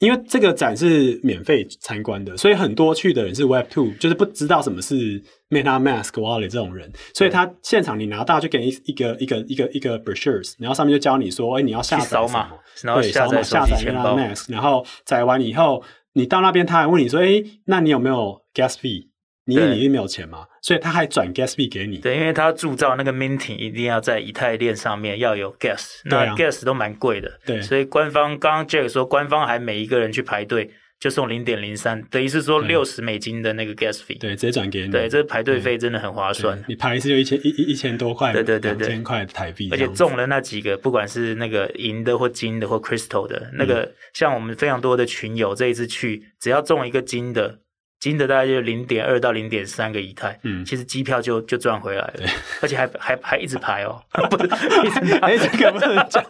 [0.00, 12.48] 因为这个展是免费参观的，所以很多去的人是 Web Two，就是不知道什么是 MetaMask Wallet 这种人，所以他现场你拿到就给你一个一个一个一个 brochures，然后上面就教你说，哎，你要下载什么，
[12.82, 15.82] 然后下载下载 MetaMask，然后载完以后，
[16.14, 19.09] 你到那边他还问你说，哎，那你有没有 Gas Fee？
[19.50, 21.98] 你因为你没有钱嘛，所以他还转 gas fee 给你。
[21.98, 27.40] 对，因为他铸造那个 minting 一定要在以太链上面要有 gas，那 gas 都蛮贵的。
[27.44, 34.18] 对，所以官方刚刚 Jack 说，官方还每一个人去排队就送零点零三，等于是说六十美金的那个 gas fee。
[34.20, 34.90] 对，直接转给你。
[34.90, 36.62] 对，这排队费真的很划算。
[36.68, 39.68] 你排一次就一千一一一千多块，对对对对，两千块台币。
[39.72, 47.60] 而且中了那几个，不管是那个银的或金的或 crystal 的，那个像我们非常多的群友这一次去，只要中一个金的。
[48.00, 52.30] 金的大概就零点二到零点三个以太，嗯，其实机票就就赚回来了，
[52.62, 56.24] 而且还还还一直排哦， 不是一直排，这个不能讲。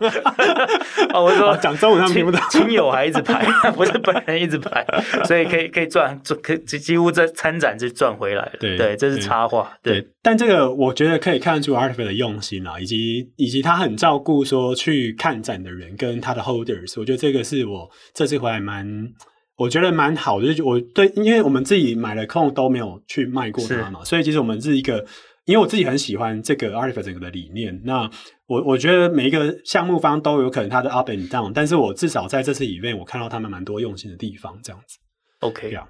[1.15, 4.85] 哦，我说讲中文他们听不懂，亲友还一直排， 不是本人一直排，
[5.25, 8.53] 所以可以可以赚，可几几乎在参展就赚回来了。
[8.59, 9.73] 对对，这是插话。
[9.81, 19.13] 对，但这个我觉得可以看出 Artifact 的用心啊，以及以及他很照顾说去看展的人跟他的 holders，我觉得这个是我这次回来蛮。
[19.61, 25.05] 我觉得蛮好的，就我对，因为我们自己买了空都没有去卖过它嘛，所以其实我们是一个，
[25.45, 27.79] 因为我自己很喜欢这个 Artifact 整个的理念。
[27.85, 28.11] 那
[28.47, 34.97] 我我觉得每一个项目方都有可能它的 up and down，但是我至少在这次里面，我看到他们蛮多用心的地方，这样子。
[35.41, 35.89] OK 啊，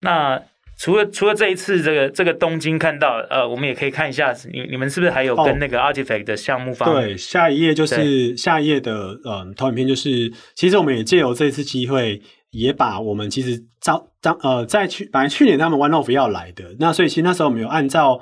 [0.00, 0.42] 那
[0.78, 6.94] 除了除了这一次这个这个东京看到，呃，我们也可以看一下，你你们是不是还有跟那个 Artifact 的项目方？
[6.94, 12.22] 对，下一页就是下一页的嗯投影片，就是其实我们也借由这次机会。
[12.56, 18.18] 也把我们其实招招呃，在去本来去年他们 One of 要来的，那所以其实那时候我们有按照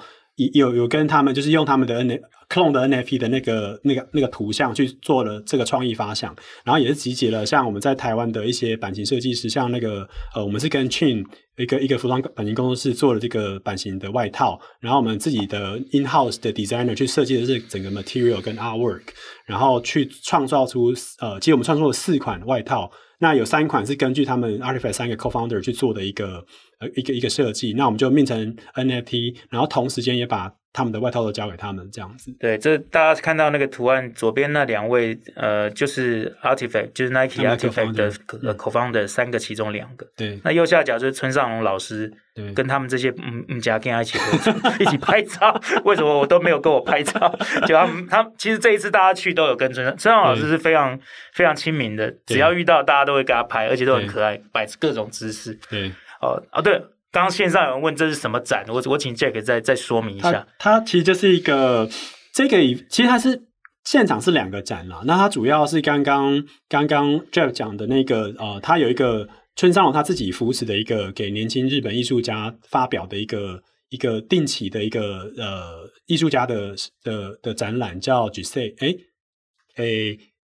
[0.53, 11.25] 有有跟他们就是用他们的 N Clone 的 N F P 的那个那个那个图像去做了这个创意发想，然后也是集结了像我们在台湾的一些版型设计师，像那个呃，我们是跟 Chin
[11.57, 19.03] 一个一个服装版型工作室做了这个版型的外套，然后我们自己的 In House 的 Designer 去设计的是整个 Material 跟 Artwork，
[19.47, 22.91] 然后去创造出呃，其实我们创作了四款外套。
[23.19, 26.45] 那有三款是根据他们 Artifact 三个 Co-founder 去做的一个
[26.81, 32.35] 呃一个一个设计，那我们就命成 NFT，然后同时间也把他们的外套都交给他们这样子。
[32.41, 38.11] 对，这大家看到那个图案，左边那两位呃就是 Artifact，就是 Nike Artifact 的
[38.57, 40.05] Co-founder 三个其中两个。
[40.17, 45.59] 对，那右下角就是村上龙老师，对，跟他们这些嗯嗯家跟他一起合作 一起拍照。
[45.87, 47.33] 为什么我都没有跟我拍照？
[47.69, 50.99] 就他们他们其实这一次大家去都有跟村上村上老师是非常
[51.33, 55.57] 非常亲民的，只要遇到大家都会跟他拍，而且都很可爱，摆各种姿势。
[55.71, 56.83] 对，哦哦对。
[57.15, 60.45] 刚刚线上有人问这是什么展，我我请 Jack 再再说明一下。
[60.59, 61.89] 它其实就是一个
[62.33, 63.41] 这个，其实它是
[63.85, 65.01] 现场是两个展啦。
[65.07, 76.75] 那它主要是刚刚刚刚 Jack 讲的那个呃，他有一个村上隆他自己扶持的一个给年轻日本艺术家发表的一个一个定期的一个呃艺术家的
[77.05, 78.27] 的的展览，叫
[78.81, 78.93] 哎
[79.77, 79.85] 哎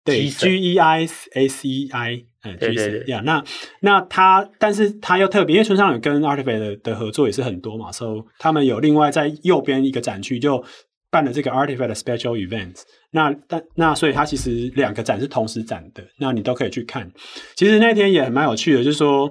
[0.04, 3.42] 对，G E I S E I，嗯，对对对，呀，那
[3.80, 10.64] 那他，但是他又特别，因为村上有跟 Artifact 的，的合作也是很多嘛，所以他们有另外在右边一个展区就
[11.10, 12.82] 办了这个 Artifact Special Events。
[13.10, 17.10] 那但那所以它其实两个展是同时展的，那你都可以去看。
[17.56, 19.30] 其实那天也蛮有趣的，就是说，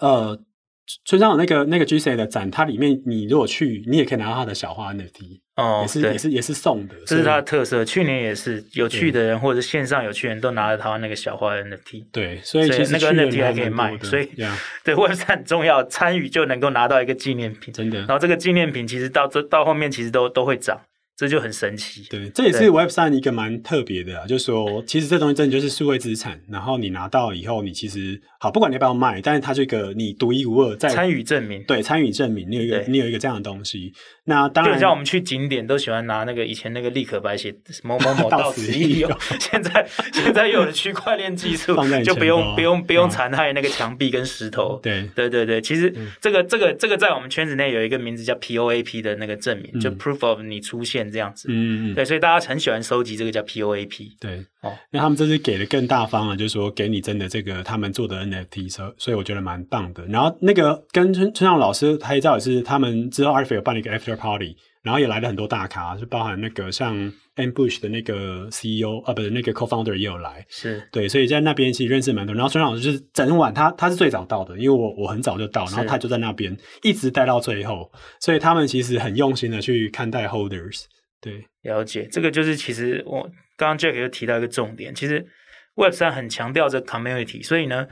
[0.00, 0.38] 呃。
[1.04, 7.84] 村上有那个那个 GC 的展，它里面你如果去，你也可以拿到他的小花 NFT，哦，也是也是也是送的，这是它的特色。
[7.84, 14.30] 去年也是有去的人或者线上有去的人都拿了他那个小花 NFT，对，所以其实那个 NFT 还可以卖，所以.
[14.84, 17.98] 对 Web3 很重要，参与就能够拿到一个纪念品，真的。
[17.98, 20.80] 然后这个纪念品其实到这到后面其实都都会涨。
[21.18, 33.92] 这就很神奇，对，这也是 Web 三一个蛮特别的啊，就是说，其实这东西真的就是数位资产，然后你拿到以后，你其实好，不管你要不要卖，但是它这个你独一无二，在参与证明，对，参与证明，你有一个你有一个这样的东西。
[34.26, 37.52] 那当然，像我们去景点都喜欢拿那个以前那个立可白写
[37.82, 44.78] 某某某 到此一游，现在现在有了区块链技术，就不用不用不用残害那个墙壁跟石头。
[44.80, 51.48] 对对对对，其实这个这个这个在我们圈子内有一个名字叫 POAP 的那个证明，就 Proof of 你出现这样子。
[51.50, 51.94] 嗯嗯。
[51.94, 54.16] 对，所以大家很喜欢收集这个叫 POAP。
[54.20, 60.04] 对哦，那他们这次给的更大方了，就是说给你真的这个他们做的 NFT，所所以我觉得蛮棒的。
[60.06, 72.34] 然后那个跟村村上老师拍照也是他们之后有办了一个 After Party，然后也来了很多大咖，就包含那个像 Ambush 的那个 CEO 啊，不是那个 Co-founder 也有来，是对，所以在那边其实认识蛮多。
[72.34, 80.86] 然后村上老师就是整晚，他他是最早到的，因为我我很早就到，然后他就在那边一直待到最后，所以他们其实很用心的去看待 Holders。
[81.20, 83.22] 对，了解这个就是其实我
[83.56, 85.26] 刚刚 Jack 又提到一个重点，其实
[85.74, 87.86] Web 三很强调这 Community，所以呢，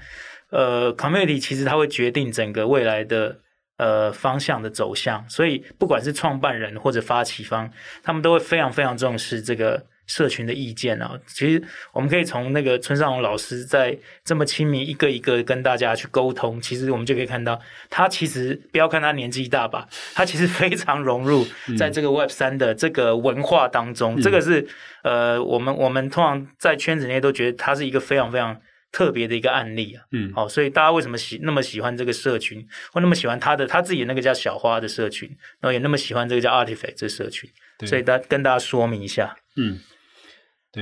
[0.51, 3.41] 呃，Community 其实它会决定整个未来的。
[3.79, 7.71] 呃，方向的走向，所以不管是创办人或者发起方，
[8.03, 11.19] 他们都会非常非常重视这个社群的意见啊。
[11.27, 21.47] 其实我们可以从那个村上隆老师在这么亲密一个一个跟大家去沟通，其实我们就可以看到，他其实不要看他年纪大吧， 他其实非常融入
[21.79, 24.17] 在这个 Web 三的这个文化当中。
[24.17, 24.67] 嗯、这个是
[25.03, 28.61] 呃，我们我们通常在圈子内都觉得他是一个非常非常。
[28.93, 35.29] 特别的一个案例啊，嗯，好，所以大家为什么喜那么喜欢这个社群，或那么喜欢他的他自己的那个叫小花的社群，
[35.61, 37.51] 然后也那么喜欢这个叫 Artifact 这社群，
[37.85, 39.79] 所以大跟大家说明一下，嗯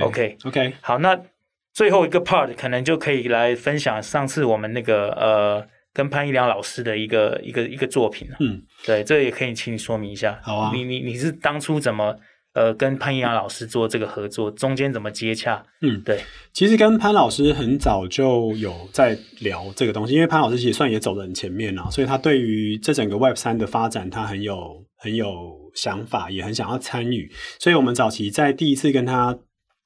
[0.00, 1.18] ，OK OK，好，那
[1.72, 12.16] 最后一个 part 可能就可以来分享上次我们那个呃跟潘一良老师的一个一个一个作品了，嗯，对，这也可以请你说明一下，好啊，你你你是当初怎么？
[12.54, 15.60] 呃，跟潘一良老师做这个合作，中间怎么接洽？
[15.80, 16.20] 嗯，对，
[16.52, 25.26] 其实跟潘老师很早就有在聊这个东西，因为潘老师其实算也走得很前面了，所以他对于这整个 Web 三的发展，他很有很有
[25.74, 27.28] 想法，也很想要参与。
[27.58, 29.36] 所以我们早期在第一次跟他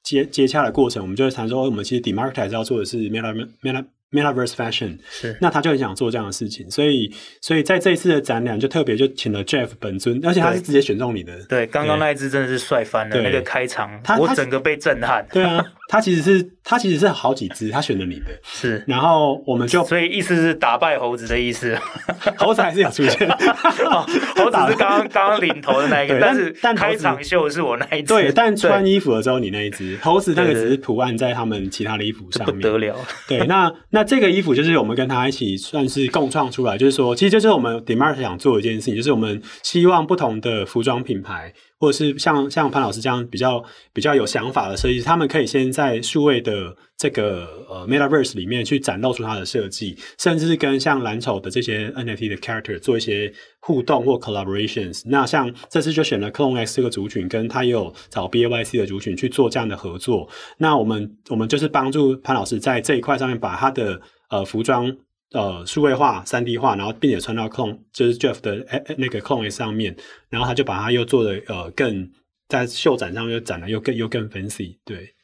[0.03, 3.85] 接接洽的过程，我们就会谈说，我们其实 demarket 要做的是 Meta Meta。
[4.11, 11.31] Metaverse Fashion 是，那他就很想做这样的事情，所以所以在这一次的展览就特别就请了 Jeff 本尊，而且他是直接选中你的。
[11.47, 15.23] 对，刚刚那一只真的是帅翻了，那个开场，我整个被震撼。
[15.31, 18.25] 对啊，他其实是他其实是好几只，他选了你的。
[18.41, 21.77] 是，然后我们就所以意思是打败猴子的意思，
[22.35, 23.29] 猴子还是有出现，
[24.35, 28.07] 猴子是刚刚刚刚领头的那一个，但是但开场秀是我那一只。
[28.07, 32.95] 对，但穿衣服的时候你那一只，猴子那个只是图案在他们其他的衣服上面，不得了。
[33.27, 33.98] 对，那那。
[33.99, 55.01] 那这个衣服就是我们跟他一起算是共创出来，就是说，其实就是我们 Demart 想做的一件事情，就是我们希望不同的服装品牌，或者是像像潘老师这样比较比较有想法的设计师，他们可以先在数位的这个呃 Metaverse 里面去展露出它的设计，甚至是跟像蓝筹的这些 NFT 的 character 做一些互动或 collaborations。
[55.05, 60.29] 那像这次就选了 Clone X 这个族群，跟他也有找 BAYC 的族群去做这样的合作。
[60.59, 63.99] 那我们我们就是帮助潘老师在这一块上面把他的。
[64.31, 64.95] 呃，服装
[65.31, 68.63] 呃数位化、三 D 化，然后并且穿到 Clone，就是 Jeff 的
[68.95, 69.95] 那个 Clone 上面，
[70.29, 72.07] 然后他就把它又做的呃更
[72.47, 75.15] 在秀展上又展了又更又更 fancy，对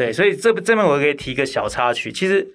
[0.00, 2.46] 对，所以这这边我可以提一个小插曲，其实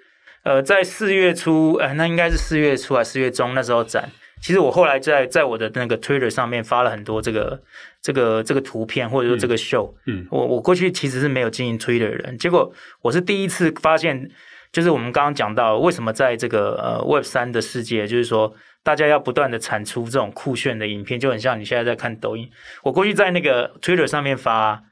[0.42, 4.10] 呃在四月初，呃那应该是四月初还是四月中那时候展，
[4.42, 7.62] 其实我后来在在我的那个 Twitter 上面发了很多这个
[8.02, 14.32] 这个这个图片或者说这个秀，嗯，嗯我我过去其实是没有经营 Twitter 的人，结果我是第一次发现。
[14.72, 18.54] 就是我们刚刚讲到，为什么在这个呃 Web 三的世界，就是说
[18.84, 22.50] 大家要不断的产出这种酷炫的影片，就很像你现在在看抖音。
[22.84, 24.84] 我过去在那个 Twitter 上面发，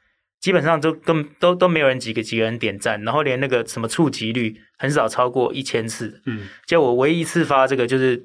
[0.44, 6.22] 基本上都跟都都没有人几个几个人点赞，然后连那个什么触及率很少超过一千次。
[6.26, 8.22] 嗯，就我唯一一次发这个，就是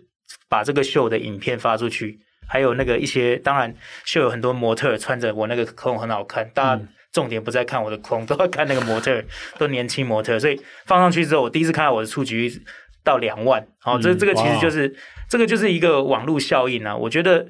[0.48, 3.72] 把这个秀的影片发出去，还有那个一些，当然
[4.04, 9.22] 秀有很多模特穿着我那个 clone 很好看，大家重点不在看我的空，都要看那个模特，
[9.56, 10.40] 都年轻模特。
[10.40, 12.62] 所以放上去之后，我第一次看到我的触及率
[13.04, 13.64] 到两万。
[13.78, 14.92] 好，这这个其实就是
[15.28, 16.96] 这个就是一个网络效应啊。
[16.96, 17.46] 我觉得。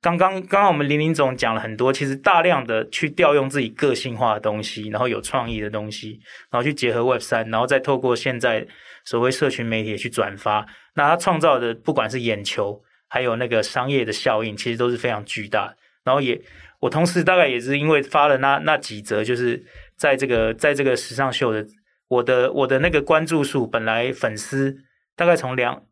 [0.00, 6.20] 刚刚刚刚我们林林总讲了很多，其实大量的去调用自己个性化的东西，然后有创意的东西，
[6.50, 8.64] 然后去结合 Web 三，然后再透过现在
[9.04, 15.74] 所谓社群媒体去转发，那他创造的不管是眼球，还有那个商业的效应，其实都是非常巨大。
[16.04, 16.40] 然后也
[16.78, 19.60] 我同时大概也是因为发了那那几则，就是
[19.96, 21.66] 在这个在这个时尚秀的
[22.06, 24.76] 我的我的那个关注数，本来粉丝
[25.16, 25.82] 大概从两。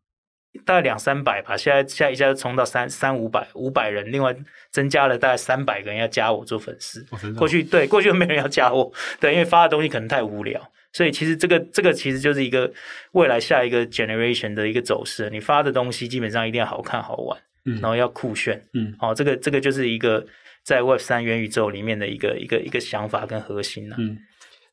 [0.65, 4.35] 大概两三百吧，现在现在一下子冲到三三五百五百人，另外
[4.71, 7.05] 增加了大概三百个人要加我做粉丝。
[7.11, 10.59] 哦、过去对过去都没人要加我，对，因为发的东西可能太无聊，
[10.93, 12.71] 所以其实这个这个其实就是一个
[13.11, 15.29] 未来下一个 generation 的一个走势。
[15.29, 20.25] 你发的东西基本上一定要好看好玩，嗯，然后要酷炫，嗯，好、哦，这个这个就是一个
[20.63, 24.17] 在 Web 三元宇宙里面的一个一个一个想法跟核心了、啊，嗯。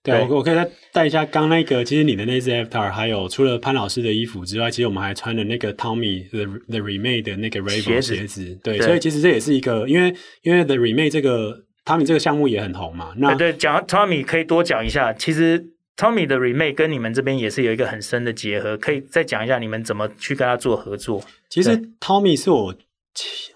[0.05, 13.15] 对，我我可以再带一下刚那个，其实你的那只 Avatar，还有除了潘老师的衣服之外，其实我们还穿了那个 Tommy the the remade 的那个 Rainbow 鞋子，对，对，所以其实这也是一个，因为因为 the remade 这个 Tommy 这个项目也很红嘛。
[13.17, 15.65] 那对，讲 Tommy 可以多讲一下，其实
[15.97, 21.25] Tommy 的 remade 跟你们这边也是有一个很深的结合，可以再讲一下你们怎么去跟他做合作。
[21.49, 22.75] 其实 Tommy 是我。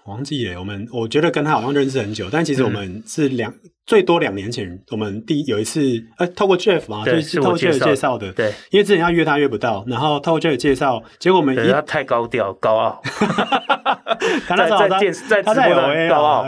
[0.09, 5.81] 忘记了，我们我觉得跟他好像认识很久，但其实我们是两、嗯、最多两年前，我们第有一次
[6.17, 13.01] 呃透过 Jeff 嘛，就，是透过 Jeff 介绍的，对，因为之前要约他约不到，然后透过 Jeff 介绍，结果我们一他太高调高傲，
[14.47, 16.45] 他在在电在他在 LA 高傲，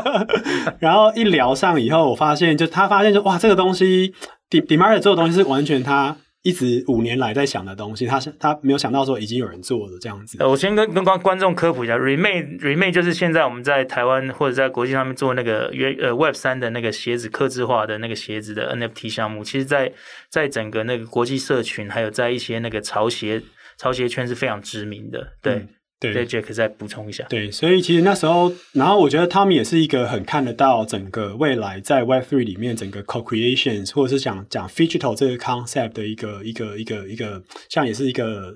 [0.78, 4.12] 然后一聊上以后，我发现就他发现就哇这个东西
[4.50, 6.16] DeMark 这个东西是完全他。
[6.42, 10.42] 一直五年来在想的东西，他他没有想到说已经有人做了这样子。
[10.44, 19.92] 我先跟跟观观众科普一下，Remade Remade 就是现在我们在台湾或者在国际上面做那个约呃 Web 三的那个鞋子刻字化的那个鞋子的 NFT 项目，其实在
[20.28, 23.40] 在整个那个国际社群，还有在一些那个潮鞋
[23.78, 25.54] 潮鞋圈是非常知名的，对。
[25.54, 25.68] 嗯
[26.10, 27.24] 对，Jack 再补充一下。
[27.28, 38.54] 对，所以其实那时候，然后我觉得 Tommy 也是一个很看得到整个未来在 Web Three 里面整个 co-creations 或者是讲讲 digital 这个 concept 的一个一个一个一个，像也是一个。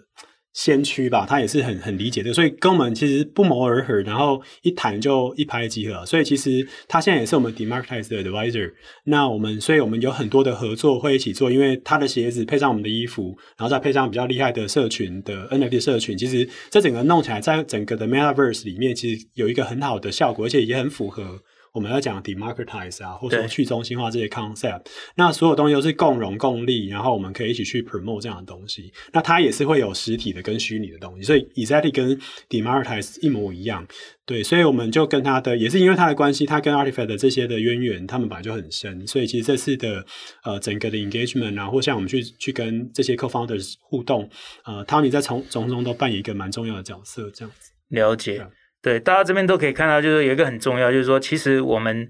[0.57, 6.05] 先驱吧，他也是很很理解的，所以跟我们其实不谋而合，然后一谈就一拍即合。
[6.07, 8.73] 所以其实他现在也是我们 Demarketize 的 advisor。
[9.05, 21.39] 那我们，所以我们有很多的合作会一起做，因为他的鞋子配上我们的衣服，然后再配上比较厉害的社群的 NFT 社群，其实这整个弄起来，在整个的 Metaverse 里面，其实有一个很好的效果，而且也很符合。
[21.77, 28.91] 我们要讲 democratize 啊，或者说去中心化这些 concept，那所有东西都是共荣共利，然后我们可以一起去 promote 这样的东西。
[29.13, 32.19] 那它也是会有实体的跟虚拟的东西，所以 exactly 跟
[32.49, 33.87] democratize 一模一样。
[34.25, 39.07] 对，所以我们就跟他的也是因为他的关系，他跟 artifact 的这些的渊源，他们本来就很深。
[39.07, 40.03] 所以其实这次的
[40.45, 44.27] 呃整个的 engagement 啊，或像我们去去跟这些 co-founders 互动，
[44.65, 47.73] 呃，Tony 在从从中都扮演一个蛮重要的角色，这样子。
[47.89, 48.45] 了解。
[48.87, 52.09] 对，大家这边都可以看到，就是有一个很重要，就是说，其实我们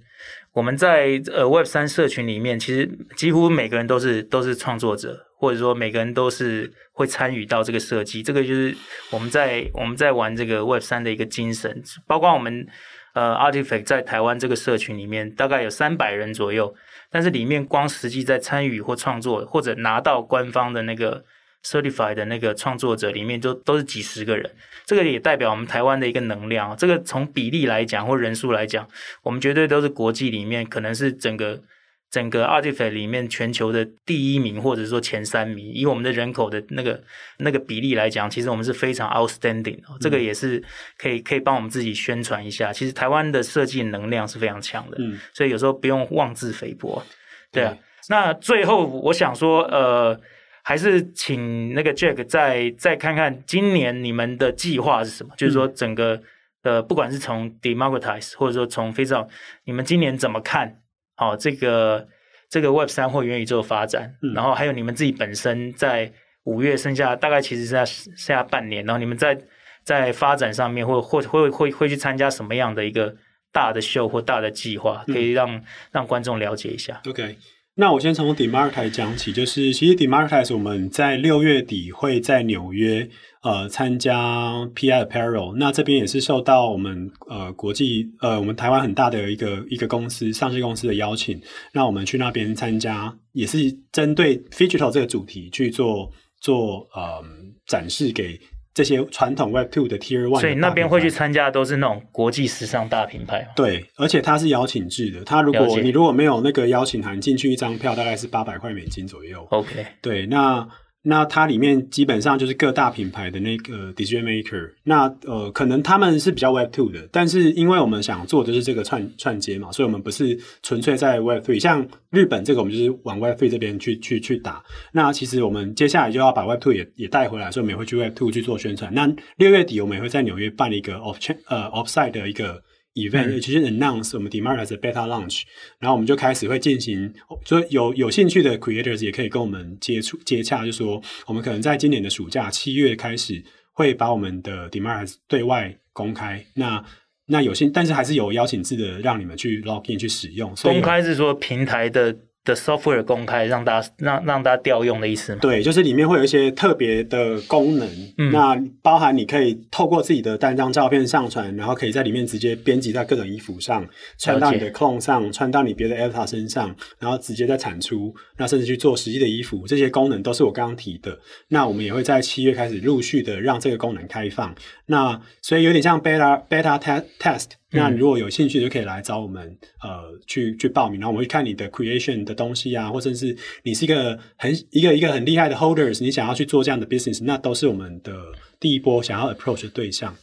[0.53, 8.23] 我们在呃 Web 三社群里面，其实几乎每个人都是都是创作者，或者说每个人都是会参与到这个设计。
[8.23, 8.77] 这个就是
[9.11, 11.83] 我们在我们在玩这个 Web 三的一个精神。
[12.07, 12.67] 包括我们
[13.15, 16.75] 呃 RTFKT 在台湾这个社群里面，大概有三百人左右，
[17.11, 21.25] 但是里面光实际在参与或创作或者拿到官方的那个。
[21.67, 24.49] Certified 的那个创作者里面就都是几十个人，
[24.85, 26.77] 这个也代表我们台湾的一个能量。
[26.77, 28.87] 这个从比例来讲或人数来讲，
[29.25, 31.61] 我们绝对都是国际里面可能是整个
[32.09, 35.73] 整个 RTFKT 里面全球的第一名，或者说前三名。
[35.75, 37.03] 以我们的人口的那个
[37.39, 39.81] 那个比例来讲，其实我们是非常 outstanding。
[40.01, 40.63] 这个也是
[40.97, 42.73] 可以可以帮我们自己宣传一下。
[42.73, 47.03] 其实台湾的设计能量是非常强的，嗯，所以有时候不用妄自菲薄。
[47.51, 47.77] 对啊，
[48.09, 50.21] 那最后我想说，呃。
[50.69, 55.33] 还是请那个 Jack 再再看看今年你们的计划是什么？
[55.33, 56.21] 嗯、就是说整个
[56.63, 59.29] 呃，不管是从 Democratize 或者说从 Phygital，
[59.63, 60.81] 你们今年怎么看？
[61.15, 62.09] 好、哦，这个
[62.51, 66.13] 这个 Web 三或元宇宙发展，嗯、然后还有你们自己本身在
[66.43, 69.39] 五月剩下大概其实是在剩下半年，然后你们在
[69.85, 73.15] 在发展上面或或会会会去参加什么样的一个
[73.53, 75.63] 大的秀或大的计划，可以让、嗯、
[75.93, 77.01] 让观众了解一下。
[77.09, 77.37] OK。
[77.79, 83.07] 那我先从 Demarketize 讲起，就是其实 Demarketize 我们在六月底会在纽约
[83.43, 91.39] 呃参加 PI Apparel，那这边也是受到我们呃国际呃我们台湾很大的一个一个公司上市公司的邀请，
[91.75, 96.11] 那我们去那边参加，也是针对 Phygital 这个主题去做
[96.41, 97.23] 做呃
[97.67, 98.41] 展示给
[98.77, 103.49] 这些传统 Web Two 的 Tier One，所以那边会去参加都是那种国际时尚大品牌。
[103.57, 109.47] 对，而且它是邀请制的，它如果你如果没有那个邀请函进去，一张票大概是八百块美金左右。
[109.49, 110.69] OK，对，那。
[111.09, 114.73] 那它里面基本上就是各大品牌的那个 decision maker。
[114.83, 121.61] 那呃，可能他们是比较 Web Two 的，但是因为我们想做的是这个串串接嘛，所以我们不是纯粹在 Web Three。
[121.61, 124.63] 像日本这个，我们就是往 Web Three 这边去去去打。
[124.93, 128.93] 那其实我们接下来就要把 Web Two 也也带回来，所以我们也会去 Web Two 去做宣传。
[128.93, 132.66] 那六月底我们也会在纽约办一个 Offchain 呃 offsite 的一个。
[132.97, 135.43] Event 其是 announce 我们 DeMark as a beta launch，
[135.79, 146.45] 然后我们就开始会进行，所以有有兴趣的 creators 也可以跟我们接触接洽，就说我们可能在今年的暑假七月开始会把我们的 DeMark 对外公开。
[146.55, 146.85] 那
[147.27, 150.53] 那有幸，但是还是有邀请制的，让你们去 login 去使用。
[150.63, 152.17] 公开是说平台的。
[152.47, 155.41] 的 software 公开让大家让让大家调用的意思吗？
[155.43, 157.87] 对，就是里面会有一些特别的功能，
[158.17, 163.87] 嗯，那包含你可以透过自己的单张照片上传，然后可以在里面直接编辑在各种衣服上，
[164.17, 171.19] 穿到你的 clone 上，穿到你别的 avatar 身上，然后直接再产出，那甚至去做实际的衣服，这些功能都是我刚刚提的。
[171.49, 174.55] 那我们也会在七月开始陆续的让这个功能开放。
[174.87, 177.51] 那所以有点像 beta beta test test。
[177.77, 188.13] 那如果有兴趣，就可以来找我们，呃，去去报名，然后我们会看你的 creation 的东西啊，或者是你是一个很一个一个很厉害的 holders，你想要去做这样的 business，那都是我们的
[188.59, 190.17] 第一波想要 approach 的对象。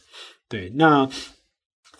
[0.48, 1.08] 对，那。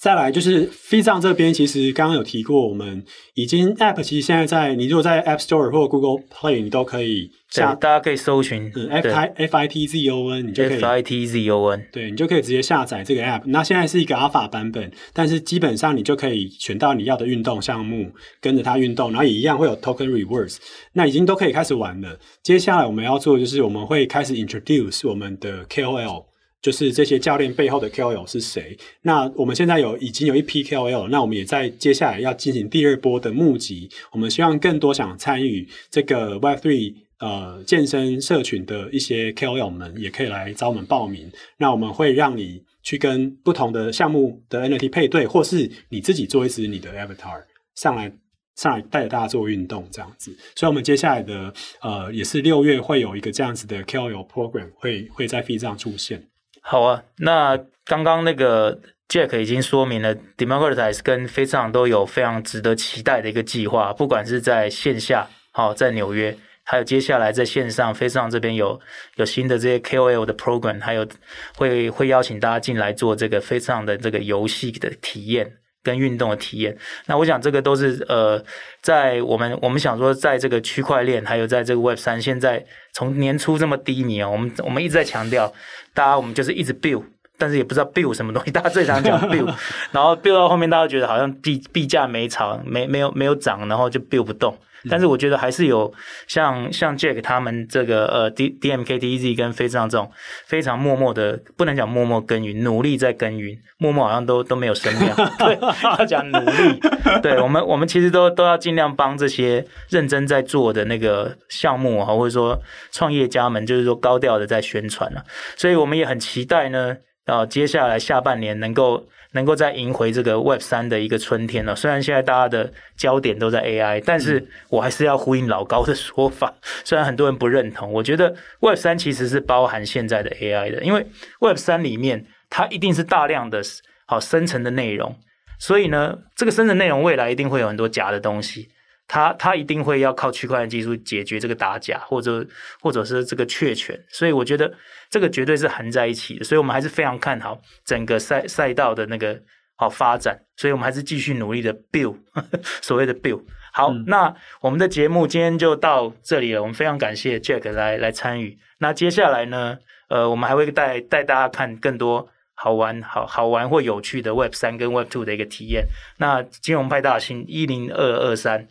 [0.04, 3.02] 再来就是 Feedzon 这边，其实刚刚有提过，我们
[3.32, 10.84] 已经 App 其实现在在你如果在 App Store 或 Google Play，你都可以下，大家可以搜寻、嗯、F I F I T Z O N，你就可以 F
[10.84, 13.44] I T Z O N，对，你就可以直接下载这个 App。
[13.46, 20.58] 那现在是一个 Alpha 版本，但是基本上你就可以选到你要的运动项目，跟着它运动，然后也一样会有 Token Rewards。
[20.92, 22.18] 那已经都可以开始玩了。
[22.42, 26.33] 接下来我们要做的就是我们会开始 Introduce 我们的 K O L。
[26.64, 28.74] 就是这些教练背后的 KOL 是谁？
[29.02, 33.90] 那我们现在有已经有一批 KOL，那我们也在接下来要进行第二波的募集。
[34.12, 41.30] 我们希望更多想参与这个 Web3 呃健身社群的一些 KOL 们，也可以来找我们报名。
[41.58, 47.42] 那我们会让你去跟不同的项目的 NFT 配对，或是你自己做一支你的 Avatar
[47.74, 48.10] 上来
[48.56, 50.34] 上来带着大家做运动这样子。
[50.56, 51.52] 所以，我们接下来的
[51.82, 56.26] 呃也是六月会有一个这样子的 KOL program 会会在 f e 上出现。
[56.66, 66.34] 好啊，那刚刚那个 Jack 已经说明了，Democratize 跟 f a c e o n 都有非常值得期待的一个计划，不管是在线下，好，在纽约，
[66.64, 68.80] 还有接下来在线上 f a c e o n 这边有
[69.16, 71.06] 有新的这些 KOL 的 program，还有
[71.54, 75.58] 会会邀请大家进来做这个 f a c e o n 的这个游戏的体验。
[75.84, 76.76] 跟运动的体验，
[77.06, 78.42] 那我想这个都是呃，
[78.80, 85.52] 在我们我们想说，在这个区块链，还有在这个 Web 三，现在从年初这么低迷啊，我们我们一直在强调，
[85.92, 87.04] 大家我们就是一直 build，
[87.36, 89.54] 但是也不知道 build 什么东西，大家最常讲 build，
[89.92, 94.56] 然后 build 到后面，大家觉得好像币币价没涨，没没有没有涨，然后就 build 不动。
[94.90, 95.92] 但是我觉得还是有
[96.26, 100.10] 像像 Jack 他们这个呃 D D M K T Z 跟 Feedzon 这种
[100.46, 105.14] 非常默默的，不能讲默默耕耘，努力在耕耘，默默好像都都没有声量。
[105.38, 105.58] 对，
[105.98, 106.80] 要讲努力。
[107.22, 112.58] 对我们，我们其实都都要尽量帮这些认真在做的那个项目啊，或者说
[112.90, 115.22] 创业家们，就是说高调的在宣传了。
[115.56, 119.06] 所以我们也很期待呢，啊，接下来下半年能够。
[119.34, 121.76] 能够再赢回这个 Web 三的一个春天了。
[121.76, 126.54] 虽然现在大家的焦点都在 AI，但是我还是要呼应老高的说法。
[126.84, 131.06] 虽然很多人不认同，我觉得 Web 三其实是包含现在的 AI 的，因为
[131.40, 133.60] Web 三里面它一定是大量的
[134.06, 135.16] 好深层的内容，
[135.58, 138.68] 所以呢，这个深层内容未来一定会有很多假的东西。
[139.06, 142.44] 他他一定会要靠区块链技术解决这个打假，或者
[142.80, 144.72] 或者是这个确权，所以我觉得
[145.10, 149.38] 这个绝对是含在一起的，所以我们还是非常看好整个赛赛道的那个
[149.76, 152.16] 好发展，所以我们还是继续努力的 build
[152.80, 153.42] 所谓的 build。
[153.72, 158.56] 好，嗯、那我们的节目今天就到这里了，我们非常感谢 Jack 来来参与。
[158.78, 159.76] 那接下来呢，
[160.08, 165.88] 呃，我们还会带带大家看更多好玩好好玩或有趣的 Web 三跟 Web Two 的一个体验。
[166.18, 168.66] 那金融派大星一零二二三。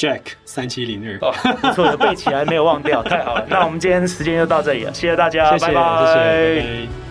[0.00, 1.30] Jack 三七零二哦，
[1.60, 3.44] 不错，背起来没有忘掉， 太好了。
[3.50, 6.06] 那我们今天时间就到这里了，谢谢大家，谢谢，拜拜。
[6.06, 7.09] 谢谢，拜拜。